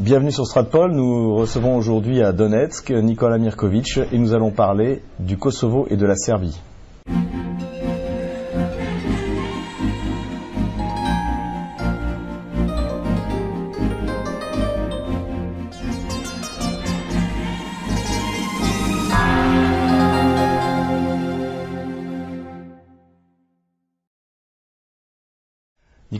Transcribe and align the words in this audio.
Bienvenue 0.00 0.32
sur 0.32 0.44
Stratpol. 0.44 0.90
Nous 0.90 1.36
recevons 1.36 1.76
aujourd'hui 1.76 2.20
à 2.20 2.32
Donetsk 2.32 2.90
Nikola 2.90 3.38
Mirkovic 3.38 4.00
et 4.10 4.18
nous 4.18 4.34
allons 4.34 4.50
parler 4.50 5.02
du 5.20 5.36
Kosovo 5.36 5.86
et 5.88 5.96
de 5.96 6.04
la 6.04 6.16
Serbie. 6.16 6.60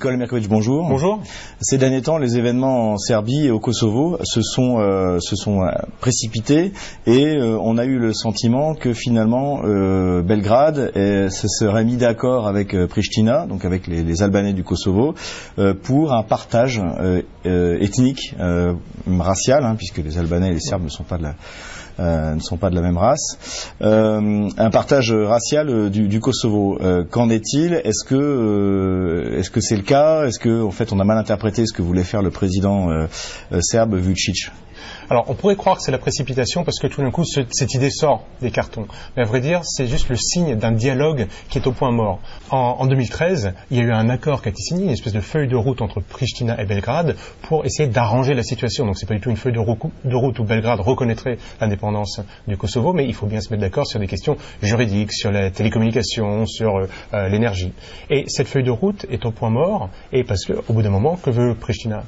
Nicolas 0.05 0.19
Mirkovic, 0.19 0.49
bonjour. 0.51 0.87
Bonjour. 0.87 1.23
Ces 1.63 1.79
derniers 1.79 2.03
temps, 2.03 2.19
les 2.19 2.37
événements 2.37 2.93
en 2.93 2.99
Serbie 2.99 3.47
et 3.47 3.51
au 3.51 3.59
Kosovo 3.59 4.19
se 4.23 4.43
sont, 4.43 4.79
euh, 4.79 5.19
se 5.19 5.35
sont 5.35 5.63
euh, 5.63 5.71
précipités 5.99 6.75
et 7.07 7.37
euh, 7.37 7.57
on 7.59 7.79
a 7.79 7.87
eu 7.87 7.99
le 7.99 8.13
sentiment 8.13 8.75
que 8.75 8.93
finalement 8.93 9.63
euh, 9.65 10.21
Belgrade 10.21 10.93
eh, 10.95 11.31
se 11.31 11.49
serait 11.49 11.87
mis 11.87 11.97
d'accord 11.97 12.47
avec 12.47 12.75
euh, 12.75 12.87
Pristina, 12.87 13.47
donc 13.47 13.65
avec 13.65 13.87
les, 13.87 14.03
les 14.03 14.23
Albanais 14.23 14.53
du 14.53 14.63
Kosovo, 14.63 15.15
euh, 15.59 15.73
pour 15.73 16.13
un 16.13 16.23
partage 16.23 16.83
ethnique, 17.47 18.35
racial, 19.09 19.65
hein, 19.65 19.75
puisque 19.75 19.99
les 20.05 20.19
Albanais 20.19 20.51
et 20.51 20.53
les 20.53 20.61
Serbes 20.61 20.85
ne 20.85 20.91
sont 20.91 21.05
pas 21.05 21.17
de 21.17 21.23
la 21.23 21.29
euh, 21.31 21.33
ne 21.99 22.41
sont 22.41 22.57
pas 22.57 22.71
de 22.71 22.75
la 22.75 22.81
même 22.81 22.99
race. 22.99 23.71
Euh, 23.83 24.49
un 24.57 24.71
partage 24.71 25.13
racial 25.13 25.69
euh, 25.69 25.91
du, 25.91 26.09
du 26.09 26.21
Kosovo. 26.21 26.79
Qu'en 27.11 27.31
est-il? 27.31 27.75
Est-ce 27.75 28.05
que 28.05 29.35
est-ce 29.37 29.51
que 29.51 29.61
c'est 29.61 29.77
le 29.77 29.83
cas? 29.83 30.27
Est-ce 30.27 30.39
que 30.39 30.63
en 30.63 30.71
fait 30.71 30.93
on 30.93 31.01
a 31.01 31.05
mal 31.05 31.19
interprété 31.19 31.67
ce 31.67 31.73
que 31.73 31.83
voulait 31.83 32.05
faire 32.05 32.23
le 32.23 32.31
président 32.31 32.89
serbe 33.61 33.95
Vucic? 33.97 34.51
Alors, 35.11 35.25
on 35.29 35.35
pourrait 35.35 35.57
croire 35.57 35.77
que 35.77 35.83
c'est 35.83 35.93
la 35.93 35.99
précipitation 35.99 36.65
parce 36.65 36.79
que 36.79 36.87
tout 36.87 37.03
d'un 37.03 37.11
coup, 37.11 37.25
ce, 37.25 37.41
cette 37.51 37.75
idée 37.75 37.91
sort 37.91 38.25
des 38.41 38.51
cartons. 38.51 38.87
Mais 39.17 39.23
à 39.23 39.27
vrai 39.27 39.41
dire, 39.41 39.61
c'est 39.65 39.87
juste 39.87 40.09
le 40.09 40.17
signe 40.17 40.57
d'un 40.57 40.73
dialogue 40.73 41.27
qui 41.49 41.59
est 41.59 41.67
au 41.67 41.73
point 41.73 41.91
mort. 41.91 42.21
En, 42.51 42.77
en, 42.81 42.87
2013, 42.87 43.55
il 43.71 43.79
y 43.79 43.81
a 43.81 43.85
eu 43.85 43.93
un 43.93 44.09
accord 44.09 44.43
qui 44.43 44.49
a 44.49 44.51
été 44.51 44.61
signé, 44.61 44.85
une 44.85 44.91
espèce 44.91 45.13
de 45.13 45.21
feuille 45.21 45.49
de 45.49 45.57
route 45.57 45.83
entre 45.83 46.01
Pristina 46.01 46.61
et 46.61 46.65
Belgrade 46.65 47.17
pour 47.43 47.65
essayer 47.65 47.89
d'arranger 47.89 48.35
la 48.35 48.43
situation. 48.43 48.87
Donc, 48.87 48.99
c'est 48.99 49.07
pas 49.07 49.15
du 49.15 49.21
tout 49.21 49.31
une 49.31 49.37
feuille 49.37 49.53
de, 49.53 49.59
de 49.59 50.17
route 50.17 50.39
où 50.39 50.45
Belgrade 50.45 50.81
reconnaîtrait 50.81 51.39
l'indépendance 51.61 52.21
du 52.49 52.57
Kosovo, 52.57 52.93
mais 52.93 53.05
il 53.05 53.15
faut 53.15 53.27
bien 53.27 53.41
se 53.41 53.51
mettre 53.51 53.61
d'accord 53.61 53.87
sur 53.87 54.01
des 54.01 54.07
questions 54.07 54.37
juridiques, 54.63 55.13
sur 55.13 55.31
la 55.31 55.51
télécommunication, 55.51 56.47
sur 56.47 56.77
euh, 56.77 56.89
euh 57.13 57.29
l'énergie. 57.29 57.73
Et 58.11 58.25
cette 58.29 58.49
feuille 58.49 58.65
de 58.65 58.71
route 58.71 59.07
est 59.11 59.25
au 59.27 59.31
point 59.31 59.51
mort, 59.51 59.91
et 60.13 60.25
parce 60.25 60.45
qu'au 60.45 60.73
bout 60.73 60.83
d'un 60.83 60.91
moment, 60.91 61.17
que 61.17 61.31
veut 61.31 61.55
Pristina? 61.55 62.05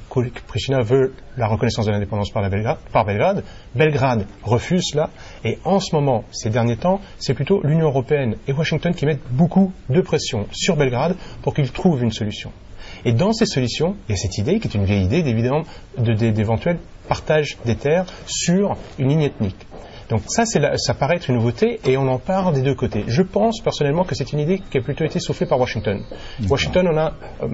Pristina 0.47 0.81
veut 0.81 1.13
la 1.37 1.47
reconnaissance 1.47 1.85
de 1.85 1.91
l'indépendance 1.91 2.31
par 2.31 2.41
la 2.41 2.49
Belgrade, 2.49 2.66
par 2.91 3.05
Belgrade. 3.05 3.43
Belgrade 3.75 4.25
refuse 4.43 4.83
cela. 4.91 5.09
Et 5.43 5.59
en 5.63 5.79
ce 5.79 5.95
moment, 5.95 6.23
ces 6.31 6.49
derniers 6.49 6.77
temps, 6.77 6.99
c'est 7.19 7.33
plutôt 7.33 7.61
l'Union 7.63 7.87
européenne 7.87 8.35
et 8.47 8.53
Washington 8.53 8.93
qui 8.93 9.05
mettent 9.05 9.27
beaucoup 9.31 9.71
de 9.89 10.01
pression 10.01 10.47
sur 10.51 10.75
Belgrade 10.75 11.15
pour 11.41 11.53
qu'il 11.53 11.71
trouve 11.71 12.03
une 12.03 12.11
solution. 12.11 12.51
Et 13.05 13.13
dans 13.13 13.33
ces 13.33 13.45
solutions, 13.45 13.95
il 14.07 14.11
y 14.11 14.13
a 14.13 14.17
cette 14.17 14.37
idée, 14.37 14.59
qui 14.59 14.67
est 14.67 14.75
une 14.75 14.85
vieille 14.85 15.03
idée, 15.03 15.19
évidemment, 15.19 15.63
d'éventuel 15.97 16.79
partage 17.07 17.57
des 17.65 17.75
terres 17.75 18.05
sur 18.25 18.75
une 18.99 19.09
ligne 19.09 19.23
ethnique. 19.23 19.55
Donc 20.09 20.21
ça, 20.27 20.43
la, 20.59 20.77
ça 20.77 20.93
paraît 20.93 21.17
être 21.17 21.29
une 21.29 21.35
nouveauté 21.35 21.81
et 21.85 21.97
on 21.97 22.07
en 22.07 22.17
parle 22.17 22.53
des 22.53 22.61
deux 22.61 22.75
côtés. 22.75 23.03
Je 23.07 23.21
pense 23.21 23.59
personnellement 23.59 24.05
que 24.05 24.15
c'est 24.15 24.31
une 24.31 24.39
idée 24.39 24.59
qui 24.59 24.77
a 24.77 24.81
plutôt 24.81 25.03
été 25.03 25.19
soufflée 25.19 25.45
par 25.45 25.59
Washington. 25.59 26.01
Washington 26.49 26.87
en 26.87 26.97
a 26.97 27.13
euh, 27.43 27.47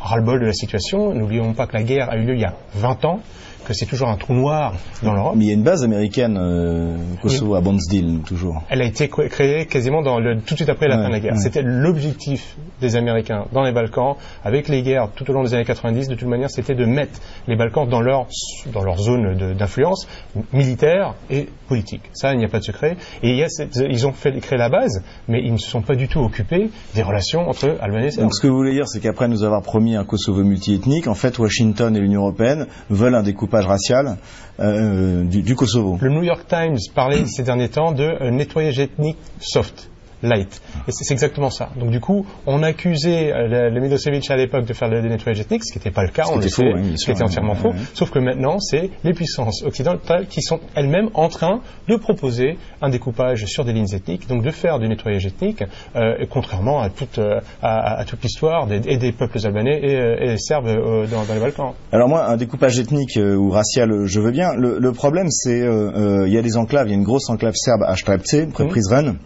ras-le-bol 0.00 0.40
de 0.40 0.46
la 0.46 0.52
situation. 0.52 1.12
N'oublions 1.14 1.52
pas 1.52 1.66
que 1.66 1.74
la 1.74 1.82
guerre 1.82 2.10
a 2.10 2.16
eu 2.16 2.24
lieu 2.24 2.34
il 2.34 2.40
y 2.40 2.44
a 2.44 2.54
20 2.74 3.04
ans 3.06 3.20
que 3.66 3.74
c'est 3.74 3.86
toujours 3.86 4.08
un 4.08 4.16
trou 4.16 4.32
noir 4.32 4.74
dans 5.02 5.12
l'Europe. 5.12 5.34
Mais 5.36 5.44
il 5.44 5.48
y 5.48 5.50
a 5.50 5.54
une 5.54 5.62
base 5.62 5.82
américaine 5.82 6.38
euh, 6.38 6.96
Kosovo 7.20 7.52
oui. 7.52 7.58
à 7.58 7.60
Bondsdil, 7.60 8.20
toujours. 8.24 8.62
Elle 8.68 8.80
a 8.80 8.84
été 8.84 9.08
créée 9.08 9.66
quasiment 9.66 10.02
dans 10.02 10.20
le, 10.20 10.38
tout 10.40 10.54
de 10.54 10.58
suite 10.58 10.68
après 10.68 10.88
la 10.88 10.96
ouais, 10.96 11.02
fin 11.02 11.08
de 11.08 11.14
la 11.14 11.20
guerre. 11.20 11.32
Ouais. 11.34 11.40
C'était 11.40 11.62
l'objectif 11.62 12.56
des 12.80 12.96
Américains 12.96 13.46
dans 13.52 13.62
les 13.62 13.72
Balkans, 13.72 14.16
avec 14.44 14.68
les 14.68 14.82
guerres 14.82 15.08
tout 15.14 15.28
au 15.30 15.32
long 15.32 15.42
des 15.42 15.54
années 15.54 15.64
90, 15.64 16.08
de 16.08 16.14
toute 16.14 16.28
manière, 16.28 16.50
c'était 16.50 16.74
de 16.74 16.84
mettre 16.84 17.20
les 17.48 17.56
Balkans 17.56 17.88
dans 17.88 18.00
leur, 18.00 18.26
dans 18.72 18.82
leur 18.82 18.98
zone 18.98 19.54
d'influence 19.54 20.06
militaire 20.52 21.14
et 21.30 21.48
politique. 21.68 22.02
Ça, 22.12 22.32
il 22.32 22.38
n'y 22.38 22.44
a 22.44 22.48
pas 22.48 22.58
de 22.58 22.64
secret. 22.64 22.96
Et 23.22 23.30
il 23.30 23.36
y 23.36 23.42
a 23.42 23.48
cette, 23.48 23.76
ils 23.76 24.06
ont 24.06 24.12
fait 24.12 24.38
créer 24.40 24.58
la 24.58 24.68
base, 24.68 25.02
mais 25.28 25.42
ils 25.42 25.52
ne 25.52 25.58
se 25.58 25.68
sont 25.68 25.82
pas 25.82 25.96
du 25.96 26.08
tout 26.08 26.20
occupés 26.20 26.70
des 26.94 27.02
relations 27.02 27.48
entre 27.48 27.76
Albanais 27.80 28.14
et. 28.14 28.20
Donc 28.20 28.34
ce 28.34 28.40
que 28.40 28.46
vous 28.46 28.56
voulez 28.56 28.72
dire, 28.72 28.86
c'est 28.86 29.00
qu'après 29.00 29.28
nous 29.28 29.42
avoir 29.42 29.62
promis 29.62 29.96
un 29.96 30.04
Kosovo 30.04 30.44
multiethnique, 30.44 31.08
en 31.08 31.14
fait, 31.14 31.38
Washington 31.38 31.96
et 31.96 32.00
l'Union 32.00 32.20
européenne 32.20 32.66
veulent 32.90 33.14
un 33.14 33.22
découpage 33.22 33.55
racial 33.64 34.16
euh, 34.60 35.24
du, 35.24 35.42
du, 35.42 35.54
Kosovo. 35.54 35.98
Le 36.00 36.10
New 36.10 36.22
York 36.22 36.46
Times 36.48 36.78
parlait 36.94 37.26
ces 37.26 37.42
derniers 37.42 37.68
temps 37.68 37.92
de 37.92 38.04
euh, 38.04 38.30
nettoyage 38.30 38.78
ethnique 38.78 39.18
soft 39.40 39.90
light. 40.26 40.60
Et 40.88 40.92
c'est 40.92 41.12
exactement 41.12 41.50
ça. 41.50 41.70
Donc 41.76 41.90
du 41.90 42.00
coup, 42.00 42.26
on 42.46 42.62
accusait 42.62 43.32
euh, 43.32 43.70
le 43.70 43.80
Milosevic 43.80 44.30
à 44.30 44.36
l'époque 44.36 44.66
de 44.66 44.72
faire 44.72 44.88
le 44.88 45.00
nettoyage 45.00 45.40
ethnique, 45.40 45.64
ce 45.64 45.72
qui 45.72 45.78
n'était 45.78 45.90
pas 45.90 46.02
le 46.02 46.10
cas, 46.10 46.24
on 46.30 46.36
le 46.36 46.42
sait, 46.42 46.72
ce 46.96 47.04
qui 47.04 47.10
était 47.10 47.22
entièrement 47.22 47.54
faux. 47.54 47.72
Sauf 47.94 48.10
que 48.10 48.18
maintenant, 48.18 48.58
c'est 48.58 48.90
les 49.04 49.12
puissances 49.12 49.62
occidentales 49.62 50.26
qui 50.26 50.42
sont 50.42 50.60
elles-mêmes 50.74 51.10
en 51.14 51.28
train 51.28 51.60
de 51.88 51.96
proposer 51.96 52.58
un 52.82 52.90
découpage 52.90 53.44
sur 53.46 53.64
des 53.64 53.72
lignes 53.72 53.92
ethniques, 53.92 54.28
donc 54.28 54.42
de 54.42 54.50
faire 54.50 54.78
du 54.78 54.88
nettoyage 54.88 55.26
ethnique, 55.26 55.62
euh, 55.94 56.24
contrairement 56.30 56.80
à 56.80 56.90
toute, 56.90 57.18
euh, 57.18 57.40
à, 57.62 58.00
à, 58.00 58.04
toute 58.04 58.22
l'histoire 58.22 58.66
des, 58.66 58.80
et 58.86 58.96
des 58.96 59.12
peuples 59.12 59.38
albanais 59.44 59.80
et, 59.82 59.96
euh, 59.96 60.32
et 60.32 60.36
serbes 60.38 60.66
dans, 60.66 61.24
dans, 61.24 61.34
les 61.34 61.40
Balkans. 61.40 61.72
Alors 61.92 62.08
moi, 62.08 62.26
un 62.26 62.36
découpage 62.36 62.78
ethnique 62.78 63.16
ou 63.16 63.50
racial, 63.50 64.06
je 64.06 64.20
veux 64.20 64.30
bien. 64.30 64.54
Le, 64.54 64.78
le 64.78 64.92
problème, 64.92 65.30
c'est 65.30 65.58
il 65.58 66.32
y 66.32 66.38
a 66.38 66.42
des 66.42 66.56
enclaves, 66.56 66.86
il 66.86 66.90
y 66.90 66.94
a 66.94 66.96
une 66.96 67.04
grosse 67.04 67.28
enclave 67.30 67.54
serbe 67.54 67.82
à 67.82 67.96
Strebce, 67.96 68.46
près 68.52 68.64
de 68.64 68.68
Prizren 68.68 69.16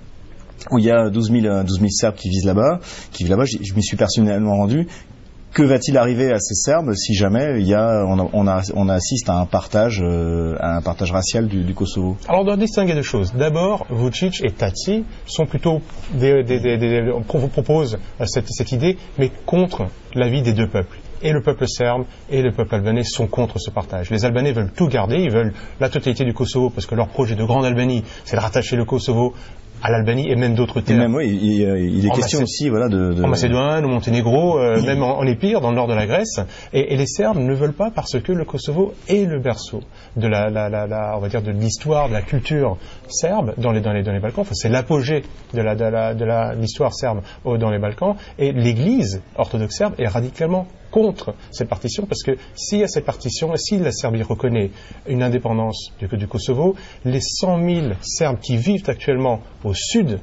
où 0.70 0.78
il 0.78 0.84
y 0.84 0.90
a 0.90 1.10
12 1.10 1.32
000, 1.32 1.64
12 1.64 1.78
000 1.78 1.88
Serbes 1.90 2.14
qui 2.14 2.28
visent 2.28 2.46
là-bas, 2.46 2.80
qui 3.12 3.24
vivent 3.24 3.32
là-bas. 3.32 3.44
Je, 3.44 3.58
je 3.62 3.74
m'y 3.74 3.82
suis 3.82 3.96
personnellement 3.96 4.56
rendu. 4.56 4.86
Que 5.52 5.64
va-t-il 5.64 5.98
arriver 5.98 6.30
à 6.32 6.38
ces 6.38 6.54
Serbes 6.54 6.94
si 6.94 7.12
jamais 7.14 7.60
il 7.60 7.66
y 7.66 7.74
a, 7.74 8.04
on, 8.06 8.20
on, 8.20 8.46
on 8.74 8.88
assiste 8.88 9.28
à 9.28 9.34
un 9.34 9.46
partage, 9.46 10.00
euh, 10.00 10.54
un 10.60 10.80
partage 10.80 11.10
racial 11.10 11.48
du, 11.48 11.74
Kosovo? 11.74 12.16
Alors 12.28 12.42
on 12.42 12.44
doit 12.44 12.56
distinguer 12.56 12.94
deux 12.94 13.02
choses. 13.02 13.32
D'abord, 13.34 13.84
Vucic 13.90 14.44
et 14.44 14.52
Tati 14.52 15.04
sont 15.26 15.46
plutôt 15.46 15.80
des, 16.14 16.44
des 16.44 17.10
vous 17.10 17.48
proposent 17.48 17.98
cette, 18.26 18.48
cette 18.48 18.70
idée, 18.70 18.96
mais 19.18 19.32
contre 19.44 19.88
l'avis 20.14 20.42
des 20.42 20.52
deux 20.52 20.68
peuples 20.68 20.98
et 21.22 21.32
le 21.32 21.42
peuple 21.42 21.66
serbe 21.66 22.04
et 22.30 22.42
le 22.42 22.52
peuple 22.52 22.76
albanais 22.76 23.04
sont 23.04 23.26
contre 23.26 23.58
ce 23.58 23.70
partage. 23.70 24.10
Les 24.10 24.24
Albanais 24.24 24.52
veulent 24.52 24.72
tout 24.72 24.88
garder, 24.88 25.18
ils 25.18 25.30
veulent 25.30 25.52
la 25.78 25.88
totalité 25.88 26.24
du 26.24 26.32
Kosovo 26.32 26.70
parce 26.70 26.86
que 26.86 26.94
leur 26.94 27.08
projet 27.08 27.34
de 27.34 27.44
grande 27.44 27.64
Albanie, 27.64 28.04
c'est 28.24 28.36
de 28.36 28.40
rattacher 28.40 28.76
le 28.76 28.84
Kosovo 28.84 29.34
à 29.82 29.90
l'Albanie 29.90 30.30
et 30.30 30.36
même 30.36 30.54
d'autres 30.54 30.80
terres. 30.80 30.96
Et 30.96 31.00
même, 31.00 31.14
oui, 31.14 31.28
il, 31.28 31.60
il 31.60 32.06
est 32.06 32.10
en 32.10 32.14
question 32.14 32.40
Macé 32.40 32.44
aussi 32.44 32.68
voilà, 32.68 32.88
de, 32.88 33.12
de... 33.14 33.22
En 33.22 33.28
Macédoine, 33.28 33.84
au 33.84 33.88
Monténégro, 33.88 34.58
euh, 34.58 34.80
même 34.82 35.02
en, 35.02 35.18
en 35.18 35.26
Épire, 35.26 35.60
dans 35.60 35.70
le 35.70 35.76
nord 35.76 35.88
de 35.88 35.94
la 35.94 36.06
Grèce. 36.06 36.40
Et, 36.72 36.92
et, 36.92 36.96
les 36.96 37.06
Serbes 37.06 37.38
ne 37.38 37.54
veulent 37.54 37.72
pas 37.72 37.90
parce 37.90 38.18
que 38.20 38.32
le 38.32 38.44
Kosovo 38.44 38.94
est 39.08 39.24
le 39.26 39.38
berceau 39.40 39.80
de 40.16 40.28
la, 40.28 40.50
la, 40.50 40.68
la, 40.68 40.86
la 40.86 41.14
on 41.16 41.20
va 41.20 41.28
dire, 41.28 41.42
de 41.42 41.50
l'histoire, 41.50 42.08
de 42.08 42.14
la 42.14 42.22
culture 42.22 42.76
serbe 43.08 43.54
dans 43.58 43.72
les, 43.72 43.80
dans 43.80 43.92
les, 43.92 44.02
dans 44.02 44.12
les 44.12 44.20
Balkans. 44.20 44.42
Enfin, 44.42 44.54
c'est 44.54 44.68
l'apogée 44.68 45.22
de 45.54 45.60
la, 45.60 45.74
de 45.74 45.84
la, 45.84 46.14
de 46.14 46.60
l'histoire 46.60 46.94
serbe 46.94 47.20
dans 47.44 47.70
les 47.70 47.78
Balkans. 47.78 48.16
Et 48.38 48.52
l'Église 48.52 49.22
orthodoxe 49.36 49.76
serbe 49.76 49.94
est 49.98 50.08
radicalement 50.08 50.66
contre 50.90 51.34
cette 51.50 51.68
partition 51.68 52.06
parce 52.06 52.22
que 52.22 52.32
s'il 52.54 52.80
y 52.80 52.84
a 52.84 52.88
cette 52.88 53.04
partition 53.04 53.54
si 53.56 53.78
la 53.78 53.92
Serbie 53.92 54.22
reconnaît 54.22 54.70
une 55.08 55.22
indépendance 55.22 55.92
du, 56.00 56.26
Kosovo, 56.26 56.74
les 57.04 57.20
100 57.20 57.64
000 57.64 57.86
Serbes 58.02 58.38
qui 58.40 58.56
vivent 58.56 58.88
actuellement 58.88 59.40
au 59.64 59.74
sud 59.74 60.20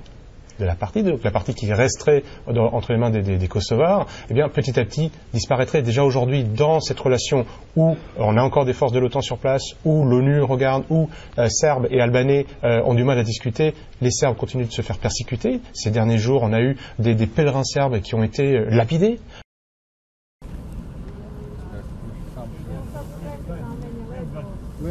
de 0.60 0.66
la 0.66 0.76
partie, 0.76 1.04
donc 1.04 1.24
la 1.24 1.32
partie 1.32 1.54
qui 1.54 1.72
resterait 1.72 2.24
entre 2.48 2.92
les 2.92 2.98
mains 2.98 3.12
des, 3.12 3.48
Kosovars, 3.48 4.08
eh 4.30 4.34
bien, 4.34 4.50
petit 4.50 4.80
à 4.80 4.86
petit 4.86 5.12
disparaîtrait. 5.34 5.84
Déjà 5.84 6.04
aujourd'hui, 6.04 6.44
dans 6.44 6.80
cette 6.80 7.00
relation 7.00 7.46
où 7.76 7.96
on 8.18 8.38
a 8.38 8.42
encore 8.42 8.66
des 8.66 8.74
forces 8.74 8.92
de 8.92 9.00
l'OTAN 9.00 9.22
sur 9.22 9.38
place, 9.38 9.76
où 9.86 10.04
l'ONU 10.04 10.42
regarde, 10.42 10.84
où 10.90 11.10
euh, 11.38 11.48
Serbes 11.48 11.88
et 11.92 12.02
Albanais 12.02 12.48
euh, 12.64 12.82
ont 12.86 12.96
du 12.96 13.04
mal 13.04 13.20
à 13.20 13.24
discuter, 13.24 13.76
les 14.02 14.12
Serbes 14.12 14.36
continuent 14.36 14.66
de 14.66 14.72
se 14.72 14.82
faire 14.82 14.98
persécuter. 14.98 15.60
Ces 15.74 15.92
derniers 15.92 16.18
jours, 16.18 16.42
on 16.44 16.54
a 16.54 16.62
eu 16.62 16.76
des, 16.98 17.14
des 17.14 17.28
pèlerins 17.28 17.64
serbes 17.64 18.00
qui 18.02 18.16
ont 18.16 18.24
été 18.24 18.58
euh, 18.58 18.66
lapidés. 18.70 19.20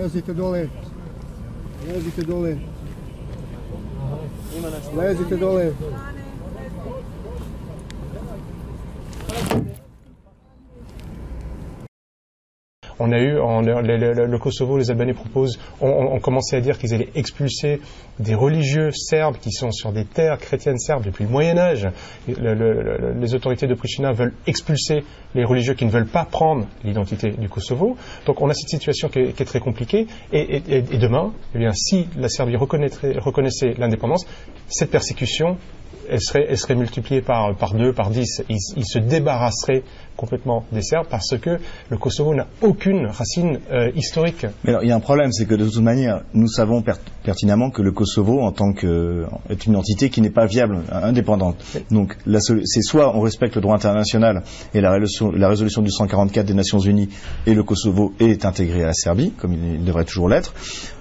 Lezite 0.07 0.33
dole. 0.35 0.71
Lezite 1.85 2.23
dole. 2.25 2.59
Lezite 4.95 5.37
dole. 5.37 5.75
On 12.99 13.13
a 13.13 13.19
eu 13.19 13.33
le, 13.35 14.39
Kosovo, 14.39 14.79
les 14.79 14.91
Albanais 14.91 15.13
proposent, 15.13 15.59
ont, 15.81 15.89
ont 15.89 16.21
commencé 16.21 16.57
à 16.57 16.61
dire 16.61 16.79
qu'ils 16.79 16.95
allaient 16.95 17.11
expulser 17.15 17.81
des 18.19 18.35
religieux 18.35 18.91
serbes 18.93 19.37
qui 19.37 19.53
sont 19.53 19.71
sur 19.71 19.93
des 19.93 20.05
terres 20.05 20.39
chrétiennes 20.39 20.79
serbes 20.79 21.05
depuis 21.05 21.25
le 21.25 21.31
Moyen 21.31 21.59
Âge. 21.59 21.89
Le- 22.27 22.55
le- 22.55 22.83
le- 22.83 23.13
les 23.21 23.35
autorités 23.35 23.67
de 23.67 23.75
Pristina 23.75 24.13
veulent 24.13 24.33
expulser 24.47 25.05
les 25.35 25.45
religieux 25.45 25.75
qui 25.75 25.85
ne 25.85 25.91
veulent 25.91 26.07
pas 26.07 26.25
prendre 26.25 26.67
l'identité 26.85 27.31
du 27.31 27.49
Kosovo. 27.49 27.97
Donc 28.25 28.41
on 28.41 28.49
a 28.49 28.55
cette 28.55 28.71
situation 28.71 29.09
qui 29.09 29.19
est, 29.21 29.45
très 29.45 29.61
compliquée. 29.61 30.07
Et, 30.33 30.61
demain, 30.99 31.33
eh 31.55 31.59
bien, 31.59 31.73
si 31.75 32.09
la 32.17 32.29
Serbie 32.29 32.57
reconnaissait 32.57 33.75
l'indépendance, 33.79 34.27
cette 34.69 34.91
persécution 34.91 35.59
elle 36.09 36.21
serait, 36.21 36.75
multipliée 36.77 37.21
par, 37.21 37.55
par 37.57 37.75
deux, 37.75 37.93
par 37.93 38.11
dix. 38.11 38.43
Ils 38.49 38.85
se 38.87 38.99
débarrasseraient 38.99 39.83
complètement 40.17 40.65
des 40.73 40.83
Serbes 40.83 41.07
parce 41.11 41.37
que 41.39 41.59
le 41.91 41.97
Kosovo 41.99 42.35
n'a 42.35 42.47
aucune 42.63 43.07
racine 43.07 43.61
euh, 43.71 43.91
historique. 43.95 44.47
Mais 44.65 44.71
alors, 44.71 44.83
il 44.83 44.89
y 44.89 44.93
a 44.93 44.97
un 44.97 45.01
problème, 45.01 45.31
c'est 45.33 45.47
que 45.47 45.55
de 45.55 45.65
toute 45.65 45.83
manière, 45.83 46.23
nous 46.35 46.49
savons 46.49 46.83
per- 46.83 46.93
pertinemment 47.23 47.71
que 47.71 47.83
le 47.83 47.93
Kosovo, 47.93 48.41
en 48.41 48.53
tant 48.53 48.73
que 48.73 49.25
est 49.51 49.67
une 49.67 49.77
entité 49.77 50.11
qui 50.11 50.21
n'est 50.21 50.31
pas 50.31 50.47
viable, 50.47 50.79
indépendante. 50.91 51.63
Donc, 51.91 52.17
c'est 52.65 52.83
soit 52.83 53.17
on 53.17 53.21
respecte 53.21 53.55
le 53.57 53.61
droit 53.61 53.75
international 53.75 54.43
et 54.75 54.81
la 54.81 54.91
résolution, 54.93 55.31
la 55.33 55.49
résolution 55.49 55.83
du 55.83 55.91
144 55.91 56.47
des 56.47 56.55
Nations 56.55 56.79
Unies 56.81 57.09
et 57.47 57.55
le 57.55 57.63
Kosovo 57.63 58.13
est 58.21 58.45
intégré 58.45 58.83
à 58.83 58.87
la 58.87 58.93
Serbie, 58.95 59.33
comme 59.39 59.53
il, 59.53 59.75
il 59.75 59.85
devrait 59.85 60.05
toujours 60.05 60.29
l'être, 60.29 60.55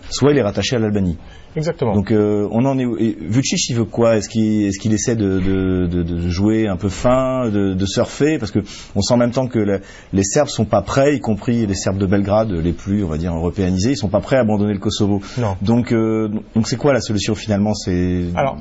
soit 0.10 0.32
il 0.32 0.38
est 0.38 0.44
rattaché 0.44 0.76
à 0.76 0.80
l'Albanie. 0.80 1.18
Exactement. 1.58 1.94
Donc, 1.96 2.12
euh, 2.12 2.50
on 2.52 2.66
en 2.66 2.78
est. 2.78 2.86
Vucic, 2.86 3.70
il 3.70 3.78
veut 3.78 3.86
quoi? 3.86 4.18
Est-ce 4.18 4.28
qu'il 4.28 4.94
essaie 4.94 5.16
de, 5.16 5.40
de, 5.40 5.88
de, 5.88 6.04
de 6.04 6.30
jouer 6.30 6.68
un 6.68 6.76
peu 6.76 6.90
fin, 6.90 7.50
de, 7.50 7.74
de 7.74 7.86
surfer? 7.86 8.38
Parce 8.38 8.52
que 8.52 8.60
on 8.94 9.02
sent 9.06 9.14
en 9.14 9.18
même 9.18 9.32
temps 9.32 9.48
que 9.48 9.80
les 10.14 10.24
Serbes 10.24 10.50
sont 10.50 10.66
pas 10.66 10.82
prêts, 10.82 11.16
y 11.16 11.20
compris 11.20 11.66
les 11.66 11.76
Serbes 11.76 11.98
de 11.98 12.06
Belgrade, 12.06 12.52
les 12.52 12.74
plus, 12.74 13.04
on 13.04 13.08
va 13.08 13.18
dire, 13.18 13.34
européanisés, 13.34 13.92
ils 13.92 13.98
sont 13.98 14.10
pas 14.10 14.22
prêts 14.22 14.38
à 14.38 14.42
abandonner 14.42 14.74
le 14.74 14.80
Kosovo. 14.80 15.22
Non. 15.38 15.56
Donc, 15.62 15.92
euh, 15.92 16.30
donc 16.56 16.68
c'est 16.68 16.78
quoi 16.78 16.94
la 16.94 17.02
solution 17.02 17.36
finalement? 17.36 17.74
C'est 17.74 18.26
Alors, 18.36 18.58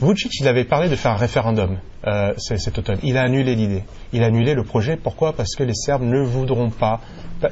Vucic, 0.00 0.30
il 0.40 0.46
avait 0.48 0.64
parlé 0.64 0.88
de 0.88 0.94
faire 0.96 1.10
un 1.12 1.16
référendum 1.16 1.78
euh, 2.06 2.32
cet 2.36 2.78
automne. 2.78 2.98
Il 3.02 3.16
a 3.16 3.22
annulé 3.22 3.56
l'idée. 3.56 3.82
Il 4.12 4.22
a 4.22 4.26
annulé 4.26 4.54
le 4.54 4.62
projet. 4.62 4.96
Pourquoi? 4.96 5.32
Parce 5.32 5.56
que 5.56 5.64
les 5.64 5.74
Serbes 5.74 6.04
ne 6.04 6.20
voudront 6.22 6.70
pas. 6.70 7.00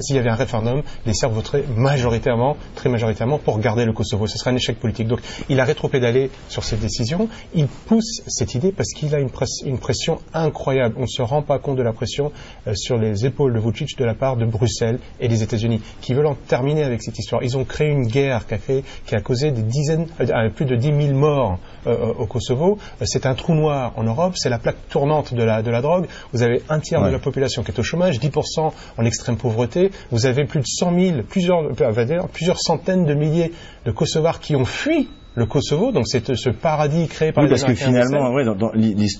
S'il 0.00 0.16
y 0.16 0.18
avait 0.18 0.30
un 0.30 0.34
référendum, 0.36 0.82
les 1.06 1.14
Serbes 1.14 1.34
voteraient 1.34 1.64
majoritairement, 1.76 2.56
très 2.74 2.88
majoritairement, 2.88 3.38
pour 3.38 3.58
garder 3.60 3.84
le 3.84 3.92
Kosovo. 3.92 4.26
Ce 4.26 4.36
serait 4.38 4.50
un 4.50 4.56
échec 4.56 4.78
politique. 4.78 5.06
Donc, 5.08 5.20
il 5.48 5.58
a 5.60 5.64
rétropédalé 5.64 6.30
sur 6.48 6.64
cette 6.64 6.80
décision. 6.80 7.28
Il 7.54 7.66
pousse 7.66 8.22
cette 8.28 8.54
idée 8.54 8.72
parce 8.72 8.90
qu'il 8.92 9.14
a 9.14 9.18
une, 9.20 9.30
press- 9.30 9.62
une 9.64 9.78
pression 9.78 10.18
incroyable. 10.32 10.94
On 10.98 11.02
ne 11.02 11.06
se 11.06 11.22
rend 11.22 11.42
pas 11.42 11.58
compte 11.58 11.76
de 11.76 11.82
la 11.82 11.92
pression 11.92 12.32
euh, 12.66 12.74
sur 12.74 12.96
les 12.96 13.26
épaules 13.26 13.54
de 13.54 13.60
Vucic 13.60 13.96
de 13.98 14.04
la 14.04 14.14
part 14.14 14.36
de 14.36 14.44
Bruxelles 14.44 14.98
et 15.20 15.28
des 15.28 15.42
États-Unis, 15.42 15.80
qui 16.00 16.14
veulent 16.14 16.26
en 16.26 16.34
terminer 16.34 16.84
avec 16.84 17.02
cette 17.02 17.18
histoire. 17.18 17.42
Ils 17.42 17.56
ont 17.56 17.64
créé 17.64 17.88
une 17.88 18.06
guerre 18.06 18.44
qui 18.46 19.14
a, 19.14 19.20
causé 19.20 19.52
euh, 19.52 20.48
plus 20.50 20.64
de 20.66 20.76
10 20.76 21.06
000 21.08 21.18
morts 21.18 21.58
au 21.86 22.26
Kosovo. 22.26 22.35
Euh, 23.00 23.04
C'est 23.04 23.26
un 23.26 23.34
trou 23.34 23.54
noir 23.54 23.92
en 23.96 24.04
Europe, 24.04 24.34
c'est 24.36 24.48
la 24.48 24.58
plaque 24.58 24.88
tournante 24.88 25.34
de 25.34 25.42
la, 25.42 25.62
de 25.62 25.70
la 25.70 25.80
drogue. 25.80 26.06
Vous 26.32 26.42
avez 26.42 26.62
un 26.68 26.80
tiers 26.80 27.00
Ouais. 27.00 27.08
de 27.08 27.12
la 27.12 27.18
population 27.18 27.62
qui 27.62 27.70
est 27.72 27.78
au 27.78 27.82
chômage, 27.82 28.18
10% 28.20 28.72
en 28.98 29.04
extrême 29.04 29.36
pauvreté. 29.36 29.90
Vous 30.10 30.26
avez 30.26 30.44
plus 30.44 30.60
de 30.60 30.66
100 30.66 30.98
000, 30.98 31.22
plusieurs, 31.28 31.60
euh, 31.62 32.22
plusieurs 32.32 32.58
centaines 32.60 33.04
de 33.04 33.14
milliers 33.14 33.52
de 33.84 33.90
Kosovars 33.90 34.40
qui 34.40 34.56
ont 34.56 34.64
fui 34.64 35.08
le 35.38 35.44
Kosovo, 35.46 35.92
donc 35.92 36.04
c'est 36.08 36.30
euh, 36.30 36.34
ce 36.34 36.48
paradis 36.50 37.06
créé 37.08 37.30
par 37.30 37.44
Oui, 37.44 37.50
les 37.50 37.56
parce 37.56 37.64
que 37.64 37.74
finalement, 37.74 38.32
ouais, 38.32 38.44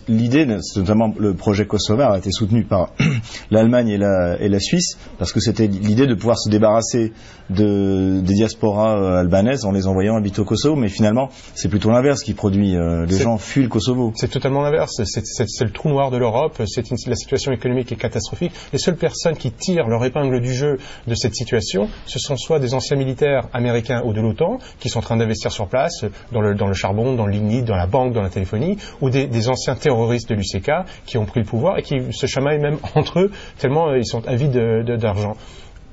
l'idée, 0.09 0.47
notamment 0.77 1.13
le 1.19 1.35
projet 1.35 1.67
kosovar 1.67 2.13
a 2.13 2.19
été 2.19 2.31
soutenu 2.31 2.65
par 2.65 2.91
l'Allemagne 3.51 3.89
et 3.91 3.99
la, 3.99 4.41
et 4.41 4.49
la 4.49 4.59
Suisse, 4.59 4.97
parce 5.19 5.33
que 5.33 5.41
c'était 5.41 5.67
l'idée 5.67 6.07
de 6.07 6.15
pouvoir 6.15 6.39
se 6.39 6.49
débarrasser 6.49 7.13
de, 7.51 8.21
des 8.23 8.35
diasporas 8.35 8.97
euh, 8.99 9.21
albanaises 9.21 9.67
en 9.67 9.73
les 9.73 9.87
envoyant 9.87 10.17
habiter 10.17 10.41
au 10.41 10.45
Kosovo, 10.45 10.75
mais 10.75 10.89
finalement, 10.89 11.29
c'est 11.55 11.69
plutôt 11.69 11.91
l'inverse 11.91 12.23
qui 12.23 12.33
produit. 12.35 12.77
euh, 12.77 13.05
les 13.07 13.19
gens 13.19 13.37
fuient 13.37 13.63
le 13.65 13.69
Kosovo. 13.69 14.13
C'est 14.17 14.31
totalement 14.31 14.63
l'inverse. 14.63 15.03
C'est- 15.05 15.65
le 15.65 15.71
trou 15.71 15.89
noir 15.91 16.11
de 16.11 16.17
l'Europe. 16.17 16.59
La 16.59 17.15
situation 17.17 17.53
économique 17.53 17.93
est 17.93 17.97
catastrophique. 17.97 18.53
Les 18.73 18.79
seules 18.79 18.97
personnes 18.97 19.37
qui 19.37 19.51
tirent 19.51 19.87
leur 19.89 20.05
épingle 20.05 20.41
du 20.41 20.55
jeu 20.55 20.79
de 21.07 21.15
cette 21.15 21.35
situation, 21.35 21.89
ce 22.07 22.19
sont 22.19 22.37
soit 22.37 22.59
des 22.59 22.73
anciens 22.75 22.97
militaires 22.97 23.49
américains 23.53 24.03
ou 24.05 24.13
de 24.13 24.21
l'OTAN 24.21 24.59
qui 24.81 24.89
sont 24.89 25.01
en 25.01 25.03
train 25.03 25.17
d'investir 25.17 25.53
sur 25.53 25.67
place 25.69 26.06
dans 26.33 26.41
le, 26.41 26.55
dans 26.55 26.67
le 26.67 26.75
charbon, 26.75 27.15
dans 27.15 27.27
lignite, 27.27 27.65
dans 27.65 27.77
la 27.77 27.87
banque, 27.87 28.13
dans 28.13 28.23
la 28.23 28.31
téléphonie, 28.31 28.77
ou 29.01 29.11
des, 29.11 29.27
des 29.27 29.49
anciens 29.49 29.75
terroristes 29.75 30.29
de 30.31 30.35
l'UCK 30.35 30.71
qui 31.07 31.19
ont 31.19 31.25
pris 31.27 31.41
le 31.41 31.47
pouvoir 31.47 31.79
et 31.79 31.83
qui 31.83 31.97
se 32.13 32.27
chamaillent 32.27 32.61
même 32.61 32.79
entre 32.95 33.21
eux 33.21 33.31
tellement 33.59 33.89
euh, 33.89 33.99
ils 33.99 34.07
sont 34.07 34.27
avides 34.27 34.53
de- 34.53 34.83
de- 34.83 34.97
d'argent. 34.97 35.37